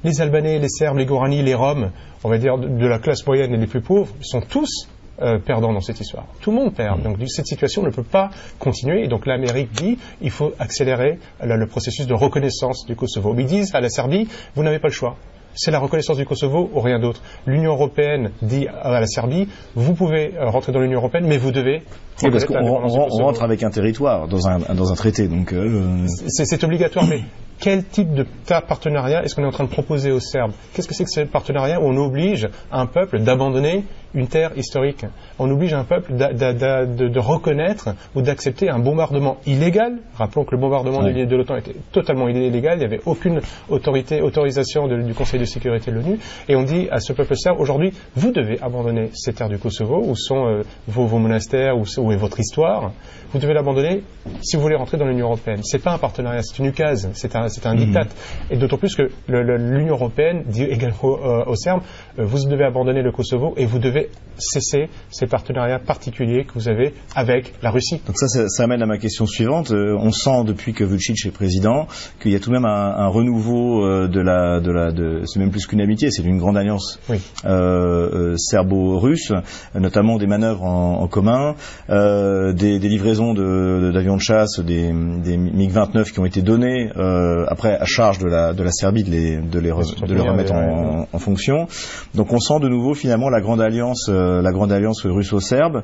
Les 0.03 0.19
Albanais, 0.21 0.59
les 0.59 0.67
Serbes, 0.69 0.97
les 0.97 1.05
Gorani, 1.05 1.41
les 1.41 1.55
Roms, 1.55 1.91
on 2.23 2.29
va 2.29 2.37
dire 2.37 2.57
de, 2.57 2.67
de 2.67 2.87
la 2.87 2.99
classe 2.99 3.25
moyenne 3.25 3.53
et 3.53 3.57
les 3.57 3.67
plus 3.67 3.79
pauvres, 3.81 4.13
sont 4.21 4.41
tous 4.41 4.89
euh, 5.21 5.37
perdants 5.39 5.71
dans 5.71 5.79
cette 5.79 5.99
histoire. 5.99 6.25
Tout 6.41 6.51
le 6.51 6.57
monde 6.57 6.73
perd. 6.73 7.01
Donc 7.03 7.17
cette 7.27 7.45
situation 7.47 7.83
ne 7.83 7.89
peut 7.89 8.03
pas 8.03 8.29
continuer. 8.59 9.03
Et 9.03 9.07
donc 9.07 9.25
l'Amérique 9.25 9.71
dit 9.71 9.97
il 10.21 10.31
faut 10.31 10.51
accélérer 10.59 11.19
le, 11.41 11.55
le 11.55 11.67
processus 11.67 12.05
de 12.07 12.13
reconnaissance 12.13 12.85
du 12.85 12.95
Kosovo. 12.95 13.33
Mais 13.33 13.43
ils 13.43 13.47
disent 13.47 13.73
à 13.75 13.79
la 13.79 13.89
Serbie 13.89 14.27
vous 14.55 14.63
n'avez 14.63 14.79
pas 14.79 14.89
le 14.89 14.93
choix. 14.93 15.15
C'est 15.55 15.71
la 15.71 15.79
reconnaissance 15.79 16.17
du 16.17 16.25
Kosovo 16.25 16.69
ou 16.73 16.79
rien 16.79 16.99
d'autre. 16.99 17.21
L'Union 17.45 17.71
européenne 17.71 18.31
dit 18.41 18.67
à 18.67 18.99
la 18.99 19.05
Serbie 19.05 19.47
vous 19.75 19.93
pouvez 19.93 20.33
euh, 20.35 20.49
rentrer 20.49 20.71
dans 20.71 20.79
l'Union 20.79 20.99
européenne, 20.99 21.25
mais 21.27 21.37
vous 21.37 21.51
devez. 21.51 21.83
Oui, 22.21 22.31
parce 22.31 22.45
qu'on 22.45 22.59
rentre 22.59 23.43
avec 23.43 23.63
un 23.63 23.69
territoire 23.69 24.27
dans 24.27 24.47
un, 24.47 24.59
dans 24.59 24.91
un 24.91 24.95
traité, 24.95 25.27
donc 25.27 25.53
euh, 25.53 26.05
C'est 26.07 26.63
obligatoire, 26.63 27.05
mais 27.07 27.21
quel 27.59 27.85
type 27.85 28.13
de 28.13 28.25
partenariat 28.47 29.23
est-ce 29.23 29.35
qu'on 29.35 29.43
est 29.43 29.47
en 29.47 29.51
train 29.51 29.63
de 29.63 29.69
proposer 29.69 30.11
aux 30.11 30.19
Serbes? 30.19 30.51
Qu'est-ce 30.73 30.87
que 30.87 30.93
c'est 30.93 31.05
que 31.05 31.09
ce 31.09 31.21
partenariat 31.21 31.79
où 31.79 31.85
on 31.85 31.97
oblige 31.97 32.49
un 32.71 32.85
peuple 32.85 33.19
d'abandonner 33.19 33.85
une 34.13 34.27
terre 34.27 34.51
historique 34.55 35.05
On 35.39 35.49
oblige 35.49 35.73
un 35.73 35.83
peuple 35.83 36.13
de, 36.13 37.07
de 37.07 37.19
reconnaître 37.19 37.89
ou 38.15 38.21
d'accepter 38.21 38.69
un 38.69 38.79
bombardement 38.79 39.37
illégal. 39.45 39.97
Rappelons 40.15 40.45
que 40.45 40.55
le 40.55 40.61
bombardement 40.61 41.03
de, 41.03 41.25
de 41.25 41.35
l'OTAN 41.35 41.57
était 41.57 41.75
totalement 41.91 42.27
illégal, 42.29 42.75
il 42.77 42.79
n'y 42.79 42.85
avait 42.85 43.01
aucune 43.05 43.41
autorité, 43.69 44.21
autorisation 44.21 44.87
de- 44.87 45.01
du 45.01 45.13
Conseil 45.13 45.39
de 45.39 45.45
sécurité 45.45 45.91
de 45.91 45.97
l'ONU, 45.97 46.19
et 46.49 46.55
on 46.55 46.63
dit 46.63 46.87
à 46.91 46.99
ce 46.99 47.13
peuple 47.13 47.35
serbe, 47.35 47.59
aujourd'hui, 47.59 47.93
vous 48.15 48.31
devez 48.31 48.59
abandonner 48.61 49.09
ces 49.13 49.33
terres 49.33 49.49
du 49.49 49.57
Kosovo, 49.57 50.01
où 50.03 50.15
sont 50.15 50.47
euh, 50.47 50.61
vos, 50.87 51.05
vos 51.05 51.17
monastères, 51.19 51.77
où, 51.77 51.83
où 51.97 52.11
est 52.11 52.15
votre 52.17 52.39
histoire, 52.39 52.91
vous 53.31 53.39
devez 53.39 53.53
l'abandonner 53.53 54.03
si 54.41 54.55
vous 54.57 54.61
voulez 54.61 54.75
rentrer 54.75 54.97
dans 54.97 55.05
l'Union 55.07 55.25
européenne. 55.27 55.61
C'est 55.63 55.81
pas 55.81 55.91
un 55.93 55.97
partenariat, 55.97 56.41
c'est 56.43 56.59
une 56.59 56.65
ukase, 56.67 57.09
c'est 57.13 57.35
un, 57.35 57.47
un 57.65 57.75
diktat. 57.75 58.07
Et 58.51 58.57
d'autant 58.57 58.77
plus 58.77 58.95
que 58.95 59.09
l'Union 59.27 59.93
européenne 59.95 60.43
dit 60.45 60.63
également 60.63 60.93
euh, 61.03 61.43
aux 61.45 61.55
Serbes, 61.55 61.81
vous 62.17 62.45
devez 62.47 62.63
abandonner 62.63 63.01
le 63.01 63.11
Kosovo 63.11 63.53
et 63.57 63.65
vous 63.65 63.79
devez 63.79 64.09
cesser 64.37 64.89
ces 65.11 65.27
partenariats 65.27 65.79
particuliers 65.79 66.45
que 66.45 66.53
vous 66.53 66.67
avez 66.69 66.93
avec 67.15 67.53
la 67.61 67.69
Russie. 67.71 68.01
Donc 68.05 68.17
ça, 68.17 68.27
ça, 68.27 68.47
ça 68.49 68.63
amène 68.63 68.81
à 68.81 68.85
ma 68.85 68.97
question 68.97 69.25
suivante. 69.25 69.71
Euh, 69.71 69.95
on 69.99 70.11
sent 70.11 70.43
depuis 70.45 70.73
que 70.73 70.83
Vucic 70.83 71.25
est 71.25 71.31
président 71.31 71.87
qu'il 72.21 72.31
y 72.31 72.35
a 72.35 72.39
tout 72.39 72.49
de 72.49 72.55
même 72.55 72.65
un, 72.65 72.95
un 72.97 73.07
renouveau 73.07 73.83
euh, 73.85 74.07
de 74.07 74.19
la, 74.19 74.59
de 74.59 74.71
la, 74.71 74.91
de, 74.91 75.21
c'est 75.25 75.39
même 75.39 75.51
plus 75.51 75.65
qu'une 75.67 75.81
amitié, 75.81 76.09
c'est 76.11 76.23
une 76.23 76.37
grande 76.39 76.57
alliance 76.57 76.99
Oui. 77.09 77.17
euh, 77.45 78.31
euh, 78.33 78.37
serbo-russe, 78.37 79.31
notamment 79.75 80.17
des 80.17 80.27
manœuvres 80.27 80.63
en, 80.63 81.01
en 81.01 81.07
commun, 81.07 81.55
euh, 81.89 82.53
des, 82.53 82.79
des 82.79 82.89
livraisons 82.89 83.33
de- 83.33 83.81
de- 83.87 83.91
d'avions 83.91 84.15
de, 84.17 84.21
chasse, 84.21 84.59
des, 84.59 84.87
des 84.91 85.37
MiG-29 85.37 86.11
qui 86.11 86.19
ont 86.19 86.25
été 86.25 86.41
donnés 86.41 86.89
euh, 86.97 87.45
après 87.47 87.75
à 87.77 87.85
charge 87.85 88.19
de 88.19 88.27
la, 88.27 88.53
de 88.53 88.63
la 88.63 88.71
Serbie 88.71 89.03
de 89.03 89.11
les, 89.11 89.37
de 89.37 89.59
les, 89.59 89.71
re- 89.71 90.05
de 90.07 90.13
les 90.13 90.21
remettre 90.21 90.53
en, 90.53 91.07
en 91.11 91.19
fonction. 91.19 91.67
Donc 92.15 92.31
on 92.31 92.39
sent 92.39 92.59
de 92.61 92.67
nouveau 92.67 92.93
finalement 92.93 93.29
la 93.29 93.41
grande 93.41 93.61
alliance, 93.61 94.07
euh, 94.09 94.41
la 94.41 94.51
grande 94.51 94.71
alliance 94.71 95.05
russo-serbe. 95.05 95.83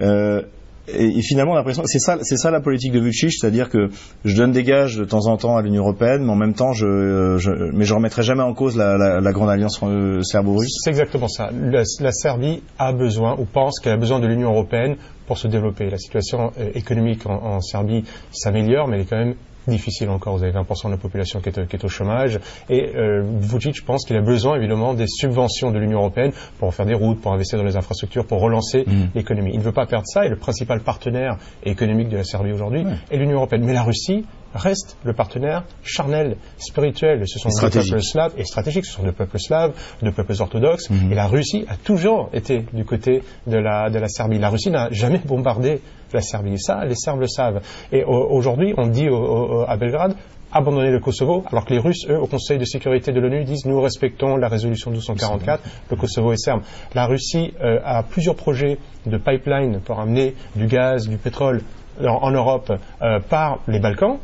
Euh, 0.00 0.42
et, 0.88 1.22
finalement, 1.22 1.54
l'impression, 1.54 1.82
c'est 1.86 1.98
ça, 1.98 2.18
c'est 2.22 2.36
ça 2.36 2.50
la 2.50 2.60
politique 2.60 2.92
de 2.92 3.00
Vucic, 3.00 3.32
c'est-à-dire 3.32 3.68
que 3.68 3.90
je 4.24 4.36
donne 4.36 4.52
des 4.52 4.64
gages 4.64 4.96
de 4.96 5.04
temps 5.04 5.26
en 5.26 5.36
temps 5.36 5.56
à 5.56 5.62
l'Union 5.62 5.82
européenne, 5.82 6.24
mais 6.24 6.30
en 6.30 6.36
même 6.36 6.54
temps, 6.54 6.72
je, 6.72 7.36
je 7.38 7.50
mais 7.72 7.84
je 7.84 7.94
remettrai 7.94 8.22
jamais 8.22 8.42
en 8.42 8.54
cause 8.54 8.76
la, 8.76 8.96
la, 8.96 9.20
la 9.20 9.32
grande 9.32 9.50
alliance 9.50 9.78
euh, 9.82 10.22
serbo-russe. 10.22 10.78
C'est 10.82 10.90
exactement 10.90 11.28
ça. 11.28 11.50
La, 11.52 11.82
la 12.00 12.12
Serbie 12.12 12.62
a 12.78 12.92
besoin, 12.92 13.36
ou 13.38 13.44
pense 13.44 13.78
qu'elle 13.78 13.92
a 13.92 13.98
besoin 13.98 14.20
de 14.20 14.26
l'Union 14.26 14.50
européenne 14.50 14.96
pour 15.26 15.38
se 15.38 15.48
développer. 15.48 15.90
La 15.90 15.98
situation 15.98 16.52
euh, 16.58 16.70
économique 16.74 17.26
en, 17.26 17.34
en 17.34 17.60
Serbie 17.60 18.04
s'améliore, 18.32 18.88
mais 18.88 18.96
elle 18.96 19.02
est 19.02 19.10
quand 19.10 19.18
même 19.18 19.34
difficile 19.68 20.08
encore. 20.10 20.36
Vous 20.36 20.42
avez 20.42 20.52
20% 20.52 20.86
de 20.86 20.90
la 20.92 20.96
population 20.96 21.40
qui 21.40 21.48
est, 21.50 21.58
au- 21.58 21.66
qui 21.66 21.76
est 21.76 21.84
au 21.84 21.88
chômage. 21.88 22.38
Et 22.68 22.94
euh, 22.96 23.22
Vucic 23.40 23.84
pense 23.84 24.04
qu'il 24.06 24.16
a 24.16 24.20
besoin 24.20 24.56
évidemment 24.56 24.94
des 24.94 25.06
subventions 25.06 25.70
de 25.70 25.78
l'Union 25.78 25.98
européenne 25.98 26.32
pour 26.58 26.74
faire 26.74 26.86
des 26.86 26.94
routes, 26.94 27.20
pour 27.20 27.32
investir 27.32 27.58
dans 27.58 27.64
les 27.64 27.76
infrastructures, 27.76 28.24
pour 28.26 28.40
relancer 28.40 28.84
l'économie. 29.14 29.50
Il 29.52 29.58
ne 29.58 29.64
veut 29.64 29.72
pas 29.72 29.86
perdre 29.86 30.06
ça. 30.06 30.24
Et 30.24 30.28
le 30.28 30.36
principal 30.36 30.80
partenaire 30.80 31.36
économique 31.64 32.08
de 32.08 32.16
la 32.16 32.24
Serbie 32.24 32.52
aujourd'hui 32.52 32.84
est 33.10 33.16
l'Union 33.16 33.36
européenne. 33.36 33.64
Mais 33.64 33.72
la 33.74 33.82
Russie 33.82 34.24
reste 34.54 34.96
le 35.04 35.12
partenaire 35.12 35.64
charnel, 35.82 36.36
spirituel. 36.58 37.22
Ce 37.26 37.38
sont 37.38 37.48
des 37.48 37.54
Stratégique. 37.54 37.92
peuples 37.92 38.02
slaves 38.04 38.32
et 38.36 38.44
stratégiques. 38.44 38.86
Ce 38.86 38.92
sont 38.92 39.02
des 39.02 39.12
peuples 39.12 39.38
slaves, 39.38 39.72
de 40.02 40.10
peuples 40.10 40.34
orthodoxes. 40.40 40.90
Mhm. 40.90 41.12
Et 41.12 41.14
la 41.14 41.26
Russie 41.26 41.64
a 41.68 41.76
toujours 41.76 42.30
été 42.32 42.64
du 42.72 42.84
côté 42.84 43.22
de 43.46 43.56
la, 43.58 43.90
de 43.90 43.98
la 43.98 44.08
Serbie. 44.08 44.38
La 44.38 44.48
Russie 44.50 44.70
n'a 44.70 44.90
jamais 44.90 45.20
bombardé 45.24 45.80
la 46.12 46.20
Serbie. 46.22 46.58
Ça, 46.58 46.84
les 46.84 46.94
Serbes 46.96 47.20
le 47.20 47.28
savent. 47.28 47.60
Et 47.92 48.02
au- 48.04 48.28
aujourd'hui, 48.30 48.74
on 48.76 48.86
dit 48.88 49.08
au- 49.08 49.16
au- 49.16 49.64
à 49.68 49.76
Belgrade, 49.76 50.14
abandonner 50.52 50.90
le 50.90 50.98
Kosovo, 50.98 51.44
alors 51.52 51.64
que 51.64 51.72
les 51.72 51.78
Russes, 51.78 52.06
eux, 52.08 52.18
au 52.18 52.26
Conseil 52.26 52.58
de 52.58 52.64
sécurité 52.64 53.12
de 53.12 53.20
l'ONU, 53.20 53.44
disent 53.44 53.66
nous 53.66 53.80
respectons 53.80 54.36
la 54.36 54.48
résolution 54.48 54.90
1244, 54.90 55.62
le 55.90 55.96
Kosovo 55.96 56.32
est 56.32 56.36
serbe. 56.38 56.62
La 56.94 57.06
Russie 57.06 57.54
euh, 57.62 57.78
a 57.84 58.02
plusieurs 58.02 58.34
projets 58.34 58.78
de 59.06 59.16
pipeline 59.16 59.78
pour 59.78 60.00
amener 60.00 60.34
du 60.56 60.66
gaz, 60.66 61.08
du 61.08 61.18
pétrole 61.18 61.62
en, 62.04 62.30
Europe 62.32 62.72
euh, 63.02 63.20
par 63.20 63.60
les 63.68 63.78
Balkans. 63.78 64.18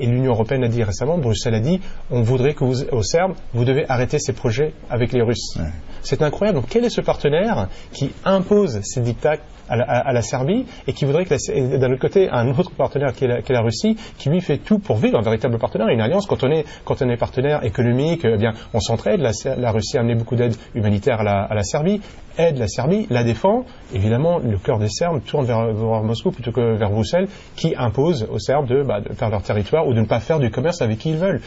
Et 0.00 0.06
l'Union 0.06 0.32
européenne 0.32 0.64
a 0.64 0.68
dit 0.68 0.82
récemment, 0.82 1.18
Bruxelles 1.18 1.54
a 1.54 1.60
dit, 1.60 1.80
on 2.10 2.22
voudrait 2.22 2.54
que 2.54 2.64
vous, 2.64 2.84
aux 2.90 3.02
Serbes, 3.02 3.34
vous 3.52 3.64
devez 3.64 3.84
arrêter 3.88 4.18
ces 4.18 4.32
projets 4.32 4.72
avec 4.88 5.12
les 5.12 5.20
Russes. 5.22 5.58
C'est 6.02 6.22
incroyable. 6.22 6.60
Donc 6.60 6.68
quel 6.68 6.84
est 6.84 6.90
ce 6.90 7.00
partenaire 7.00 7.68
qui 7.92 8.12
impose 8.24 8.80
ces 8.82 9.00
dictats 9.00 9.36
à 9.70 10.12
la, 10.12 10.22
Serbie 10.22 10.66
et 10.86 10.92
qui 10.92 11.04
voudrait 11.04 11.24
que 11.24 11.76
d'un 11.78 11.92
autre 11.92 12.00
côté 12.00 12.28
un 12.28 12.48
autre 12.48 12.72
partenaire 12.72 13.12
qui 13.12 13.24
est, 13.24 13.48
la, 13.50 13.60
Russie 13.60 13.96
qui 14.18 14.28
lui 14.28 14.40
fait 14.40 14.58
tout 14.58 14.78
pour 14.78 14.96
vivre 14.96 15.18
un 15.18 15.22
véritable 15.22 15.58
partenaire 15.58 15.88
une 15.88 16.00
alliance 16.00 16.26
quand 16.26 16.42
on 16.42 16.50
est 16.50 16.64
quand 16.84 17.00
on 17.02 17.08
est 17.08 17.16
partenaire 17.16 17.64
économique 17.64 18.24
eh 18.24 18.48
on 18.74 18.80
s'entraide. 18.80 19.20
La, 19.20 19.70
Russie 19.70 19.96
a 19.96 20.00
amené 20.00 20.14
beaucoup 20.14 20.36
d'aide 20.36 20.56
humanitaire 20.74 21.20
à 21.20 21.54
la, 21.54 21.62
Serbie 21.62 22.00
aide 22.38 22.58
la 22.58 22.66
Serbie 22.66 23.06
la 23.10 23.22
défend. 23.22 23.64
Évidemment 23.94 24.38
le 24.38 24.58
cœur 24.58 24.78
des 24.78 24.88
Serbes 24.88 25.22
tourne 25.24 25.46
vers, 25.46 25.60
Moscou 26.02 26.32
plutôt 26.32 26.52
que 26.52 26.76
vers 26.76 26.90
Bruxelles 26.90 27.28
qui 27.56 27.74
impose 27.76 28.26
aux 28.30 28.38
Serbes 28.38 28.66
de, 28.66 28.82
bah, 28.82 29.00
de, 29.00 29.12
faire 29.14 29.30
leur 29.30 29.42
territoire 29.42 29.86
ou 29.86 29.94
de 29.94 30.00
ne 30.00 30.06
pas 30.06 30.20
faire 30.20 30.38
du 30.38 30.50
commerce 30.50 30.82
avec 30.82 30.98
qui 30.98 31.10
ils 31.10 31.16
veulent. 31.16 31.40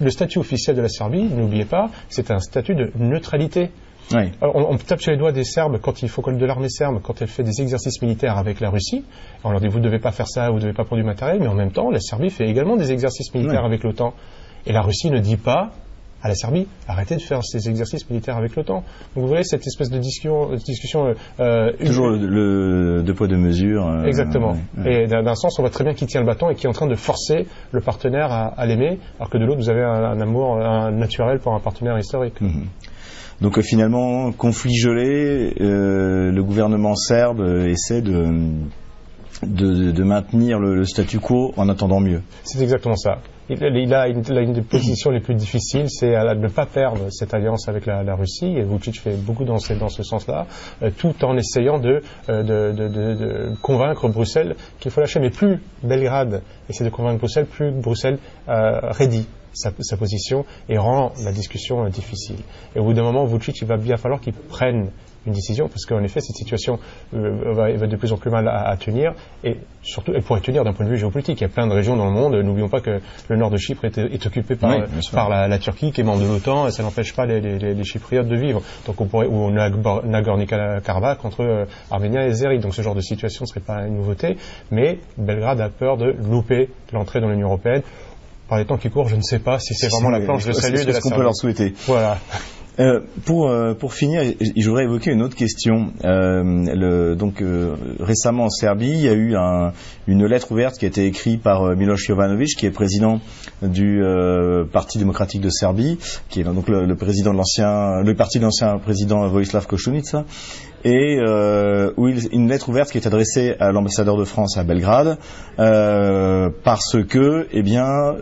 Le 0.00 0.10
statut 0.10 0.38
officiel 0.38 0.76
de 0.76 0.82
la 0.82 0.88
Serbie 0.88 1.24
n'oubliez 1.24 1.64
pas 1.64 1.88
c'est 2.08 2.30
un 2.30 2.40
statut 2.40 2.74
de 2.74 2.90
neutralité 2.96 3.70
on, 4.40 4.76
tape 4.76 5.00
sur 5.00 5.12
les 5.12 5.18
doigts 5.18 5.32
des 5.32 5.44
Serbes 5.44 5.78
quand 5.80 6.02
il 6.02 6.08
faut 6.08 6.22
de 6.22 6.46
l'armée 6.46 6.68
serbe, 6.68 7.00
quand 7.02 7.22
elle 7.22 7.28
fait 7.28 7.42
des 7.42 7.60
exercices 7.60 8.00
militaires 8.02 8.36
avec 8.36 8.60
la 8.60 8.70
Russie. 8.70 9.04
On 9.44 9.50
leur 9.50 9.60
dit 9.60 9.68
vous 9.68 9.78
ne 9.78 9.84
devez 9.84 9.98
pas 9.98 10.12
faire 10.12 10.28
ça, 10.28 10.50
vous 10.50 10.56
ne 10.56 10.62
devez 10.62 10.72
pas 10.72 10.84
prendre 10.84 11.00
du 11.00 11.06
matériel, 11.06 11.38
mais 11.40 11.48
en 11.48 11.54
même 11.54 11.72
temps, 11.72 11.90
la 11.90 12.00
Serbie 12.00 12.30
fait 12.30 12.48
également 12.48 12.76
des 12.76 12.92
exercices 12.92 13.32
militaires 13.34 13.64
avec 13.64 13.82
l'OTAN. 13.82 14.14
Et 14.66 14.72
la 14.72 14.82
Russie 14.82 15.10
ne 15.10 15.18
dit 15.18 15.36
pas 15.36 15.72
à 16.22 16.28
la 16.28 16.34
Serbie, 16.34 16.66
arrêtez 16.86 17.16
de 17.16 17.20
faire 17.20 17.42
ces 17.44 17.68
exercices 17.68 18.08
militaires 18.08 18.36
avec 18.36 18.54
l'OTAN. 18.56 18.84
Donc 19.14 19.24
vous 19.24 19.26
voyez 19.26 19.44
cette 19.44 19.66
espèce 19.66 19.90
de 19.90 19.98
discussion, 19.98 20.54
discussion 20.54 21.06
euh, 21.06 21.14
euh, 21.40 21.72
toujours 21.84 22.10
le, 22.10 23.02
deux 23.02 23.14
poids 23.14 23.26
deux 23.26 23.36
mesures. 23.36 23.86
Euh, 23.86 24.04
Exactement. 24.04 24.56
Et 24.84 25.06
d'un 25.06 25.34
sens, 25.34 25.58
on 25.58 25.62
voit 25.62 25.70
très 25.70 25.84
bien 25.84 25.94
qui 25.94 26.06
tient 26.06 26.20
le 26.20 26.26
bâton 26.26 26.50
et 26.50 26.54
qui 26.54 26.66
est 26.66 26.68
en 26.68 26.72
train 26.72 26.86
de 26.86 26.94
forcer 26.94 27.46
le 27.72 27.80
partenaire 27.80 28.30
à, 28.30 28.66
l'aimer, 28.66 28.98
alors 29.18 29.30
que 29.30 29.38
de 29.38 29.44
l'autre, 29.44 29.60
vous 29.60 29.70
avez 29.70 29.82
un, 29.82 30.20
amour 30.20 30.56
naturel 30.92 31.40
pour 31.40 31.54
un 31.54 31.60
partenaire 31.60 31.98
historique. 31.98 32.40
Mhm. 32.40 32.66
Donc 33.42 33.58
euh, 33.58 33.62
finalement, 33.62 34.30
conflit 34.30 34.76
gelé, 34.76 35.52
euh, 35.60 36.30
le 36.30 36.42
gouvernement 36.44 36.94
serbe 36.94 37.40
essaie 37.66 38.00
de, 38.00 38.24
de, 39.42 40.02
maintenir 40.02 40.58
le, 40.58 40.84
statu 40.84 41.18
quo 41.18 41.52
en 41.56 41.68
attendant 41.68 42.00
mieux. 42.00 42.22
C'est 42.44 42.62
exactement 42.62 42.96
ça. 42.96 43.18
Il, 43.48 43.92
a 43.92 44.08
une, 44.08 44.52
des 44.52 44.62
positions 44.62 45.10
les 45.10 45.20
plus 45.20 45.34
difficiles, 45.34 45.86
c'est 45.88 46.12
de 46.12 46.34
ne 46.34 46.48
pas 46.48 46.64
perdre 46.64 47.10
cette 47.10 47.34
alliance 47.34 47.68
avec 47.68 47.86
la, 47.86 48.14
Russie, 48.14 48.56
et 48.56 48.62
Vucic 48.62 49.00
fait 49.00 49.16
beaucoup 49.16 49.44
dans 49.44 49.58
ce, 49.58 49.74
dans 49.74 49.88
ce 49.88 50.02
sens-là, 50.02 50.46
tout 50.96 51.24
en 51.24 51.36
essayant 51.36 51.78
de, 51.78 52.02
de, 52.28 53.52
convaincre 53.60 54.08
Bruxelles 54.08 54.56
qu'il 54.80 54.90
faut 54.90 55.00
lâcher. 55.00 55.20
Mais 55.20 55.30
plus 55.30 55.60
Belgrade 55.82 56.42
essaie 56.68 56.84
de 56.84 56.90
convaincre 56.90 57.18
Bruxelles, 57.18 57.46
plus 57.46 57.72
Bruxelles 57.72 58.18
ready 58.46 59.26
sa, 59.52 59.96
position 59.96 60.44
et 60.68 60.78
rend 60.78 61.12
la 61.24 61.32
discussion 61.32 61.84
euh, 61.84 61.88
difficile. 61.88 62.36
Et 62.74 62.80
au 62.80 62.84
bout 62.84 62.94
d'un 62.94 63.02
moment, 63.02 63.24
Vucic, 63.24 63.60
il 63.60 63.66
va 63.66 63.76
bien 63.76 63.96
falloir 63.96 64.20
qu'il 64.20 64.32
prenne 64.32 64.90
une 65.26 65.32
décision, 65.32 65.68
parce 65.68 65.84
qu'en 65.86 66.02
effet, 66.02 66.20
cette 66.20 66.36
situation 66.36 66.78
euh, 67.14 67.52
va, 67.52 67.86
de 67.86 67.96
plus 67.96 68.12
en 68.12 68.16
plus 68.16 68.30
mal 68.30 68.48
à, 68.48 68.76
tenir, 68.76 69.12
et 69.44 69.56
surtout, 69.82 70.12
elle 70.14 70.22
pourrait 70.22 70.40
tenir 70.40 70.64
d'un 70.64 70.72
point 70.72 70.84
de 70.84 70.90
vue 70.90 70.98
géopolitique. 70.98 71.40
Il 71.40 71.44
y 71.44 71.46
a 71.46 71.48
plein 71.48 71.66
de 71.66 71.72
régions 71.72 71.96
dans 71.96 72.06
le 72.06 72.12
monde, 72.12 72.34
n'oublions 72.34 72.68
pas 72.68 72.80
que 72.80 73.00
le 73.28 73.36
nord 73.36 73.50
de 73.50 73.56
Chypre 73.56 73.84
est, 73.84 74.26
occupé 74.26 74.56
par, 74.56 74.76
par 75.12 75.28
la, 75.28 75.58
Turquie, 75.58 75.92
qui 75.92 76.00
est 76.00 76.04
membre 76.04 76.22
de 76.22 76.28
l'OTAN, 76.28 76.66
et 76.66 76.70
ça 76.70 76.82
n'empêche 76.82 77.14
pas 77.14 77.26
les, 77.26 77.84
Chypriotes 77.84 78.28
de 78.28 78.36
vivre. 78.36 78.62
Donc 78.86 79.00
on 79.00 79.06
pourrait, 79.06 79.26
ou 79.26 79.50
Nagorno-Karabakh 79.50 81.24
entre 81.24 81.42
euh, 81.42 81.64
Arméniens 81.90 82.24
et 82.24 82.32
Zéry. 82.32 82.58
Donc 82.58 82.74
ce 82.74 82.82
genre 82.82 82.94
de 82.94 83.00
situation 83.00 83.44
ne 83.44 83.48
serait 83.48 83.60
pas 83.60 83.86
une 83.86 83.96
nouveauté, 83.96 84.36
mais 84.70 84.98
Belgrade 85.18 85.60
a 85.60 85.68
peur 85.68 85.96
de 85.96 86.14
louper 86.28 86.70
l'entrée 86.92 87.20
dans 87.20 87.28
l'Union 87.28 87.48
Européenne 87.48 87.82
par 88.52 88.58
les 88.58 88.66
temps 88.66 88.76
qui 88.76 88.90
courent, 88.90 89.08
je 89.08 89.16
ne 89.16 89.22
sais 89.22 89.38
pas 89.38 89.58
si 89.58 89.72
c'est 89.72 89.88
vraiment 89.88 90.10
la 90.10 90.20
planche 90.20 90.44
de 90.44 90.52
salut 90.52 90.84
de 90.84 90.92
la 90.92 90.92
ce 90.92 91.00
qu'on 91.00 91.08
peut 91.08 91.22
leur 91.22 91.34
souhaiter. 91.34 91.72
Voilà. 91.86 92.18
Euh, 92.78 93.00
pour 93.24 93.48
euh, 93.48 93.72
pour 93.72 93.94
finir, 93.94 94.22
je 94.40 94.68
voudrais 94.68 94.84
évoquer 94.84 95.10
une 95.10 95.22
autre 95.22 95.36
question. 95.36 95.92
Euh, 96.04 96.42
le, 96.44 97.14
donc 97.14 97.42
récemment 97.98 98.44
en 98.44 98.50
Serbie, 98.50 98.90
il 98.90 99.00
y 99.00 99.08
a 99.08 99.14
eu 99.14 99.36
un, 99.36 99.72
une 100.06 100.26
lettre 100.26 100.52
ouverte 100.52 100.76
qui 100.76 100.84
a 100.84 100.88
été 100.88 101.06
écrite 101.06 101.42
par 101.42 101.74
Miloš 101.76 102.04
Jovanovic, 102.06 102.54
qui 102.58 102.66
est 102.66 102.70
président 102.70 103.20
du 103.62 104.02
Parti 104.70 104.98
démocratique 104.98 105.40
de 105.40 105.50
Serbie, 105.50 105.98
qui 106.28 106.40
est 106.40 106.44
donc 106.44 106.68
le, 106.68 106.84
le 106.84 106.94
président 106.94 107.32
de 107.32 107.38
l'ancien 107.38 108.02
le 108.02 108.14
parti 108.14 108.38
de 108.38 108.44
l'ancien 108.44 108.78
président 108.78 109.26
Vojislav 109.28 109.66
Koštunica, 109.66 110.26
et 110.84 111.18
où 111.96 112.08
il, 112.08 112.28
une 112.32 112.48
lettre 112.48 112.68
ouverte 112.68 112.90
qui 112.90 112.98
est 112.98 113.06
adressée 113.06 113.54
à 113.60 113.72
l'ambassadeur 113.72 114.16
de 114.16 114.24
France 114.24 114.56
à 114.58 114.64
Belgrade, 114.64 115.18
parce 115.56 116.96
que 117.08 117.46
eh 117.52 117.62
bien 117.62 118.16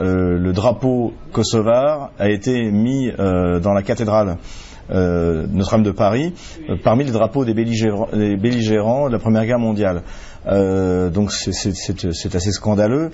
euh, 0.00 0.38
le 0.38 0.52
drapeau 0.52 1.12
kosovar 1.32 2.12
a 2.18 2.30
été 2.30 2.70
mis 2.70 3.10
euh, 3.10 3.60
dans 3.60 3.74
la 3.74 3.82
cathédrale 3.82 4.38
euh, 4.90 5.46
Notre-Dame 5.50 5.82
de 5.82 5.90
Paris 5.90 6.32
parmi 6.82 7.04
les 7.04 7.12
drapeaux 7.12 7.44
des 7.44 7.52
belligérants, 7.52 9.08
de 9.08 9.12
la 9.12 9.18
Première 9.18 9.44
Guerre 9.44 9.58
mondiale. 9.58 10.02
donc 10.46 11.32
c'est 11.32 12.34
assez 12.34 12.52
scandaleux. 12.52 13.10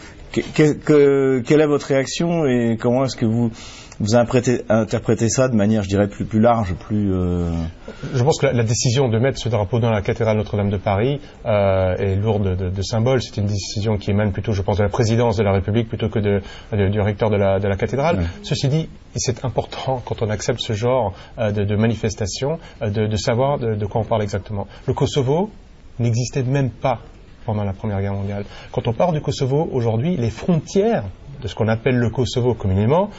quelle 0.54 1.60
est 1.60 1.66
votre 1.66 1.86
réaction 1.86 2.46
et 2.46 2.76
comment 2.80 3.04
est-ce 3.04 3.16
que 3.16 3.26
vous 3.26 3.50
vous 3.98 4.14
interprétez 4.14 5.28
ça 5.28 5.48
de 5.48 5.54
manière, 5.54 5.82
je 5.82 5.88
dirais, 5.88 6.08
plus, 6.08 6.24
plus 6.24 6.40
large, 6.40 6.74
plus. 6.74 7.14
Euh... 7.14 7.50
Je 8.14 8.22
pense 8.22 8.38
que 8.38 8.46
la, 8.46 8.62
décision 8.62 9.08
de 9.08 9.18
mettre 9.18 9.38
ce 9.38 9.48
drapeau 9.48 9.78
dans 9.78 9.90
la 9.90 10.02
cathédrale 10.02 10.36
Notre-Dame 10.36 10.70
de 10.70 10.76
Paris 10.76 11.20
euh, 11.46 11.96
est 11.96 12.16
lourde 12.16 12.56
de, 12.56 12.68
de, 12.68 12.82
symboles. 12.82 13.22
C'est 13.22 13.38
une 13.38 13.46
décision 13.46 13.96
qui 13.96 14.10
émane 14.10 14.32
plutôt, 14.32 14.52
je 14.52 14.62
pense, 14.62 14.78
de 14.78 14.82
la 14.82 14.88
présidence 14.88 15.36
de 15.36 15.42
la 15.42 15.52
République 15.52 15.88
plutôt 15.88 16.08
que 16.08 16.18
de, 16.18 16.40
du 16.88 17.00
recteur 17.00 17.30
de 17.30 17.36
la, 17.36 17.76
cathédrale. 17.76 18.26
Ceci 18.42 18.68
dit, 18.68 18.88
c'est 19.14 19.44
important 19.44 20.02
quand 20.04 20.22
on 20.22 20.30
accepte 20.30 20.60
ce 20.60 20.74
genre 20.74 21.14
euh, 21.38 21.50
de, 21.50 21.76
manifestation 21.76 22.58
de, 22.80 23.16
savoir 23.16 23.58
de 23.58 23.86
quoi 23.86 24.02
on 24.02 24.04
parle 24.04 24.22
exactement. 24.22 24.66
Le 24.86 24.92
Kosovo 24.92 25.50
n'existait 25.98 26.42
même 26.42 26.70
pas 26.70 27.00
pendant 27.46 27.64
la 27.64 27.72
Première 27.72 28.00
Guerre 28.00 28.12
mondiale. 28.12 28.44
Quand 28.72 28.86
on 28.88 28.92
parle 28.92 29.14
du 29.14 29.20
Kosovo 29.20 29.68
aujourd'hui, 29.72 30.16
les 30.16 30.30
frontières 30.30 31.04
de 31.40 31.48
ce 31.48 31.54
qu'on 31.54 31.68
appelle 31.68 31.96
le 31.96 32.10
Kosovo 32.10 32.54
communément, 32.54 33.10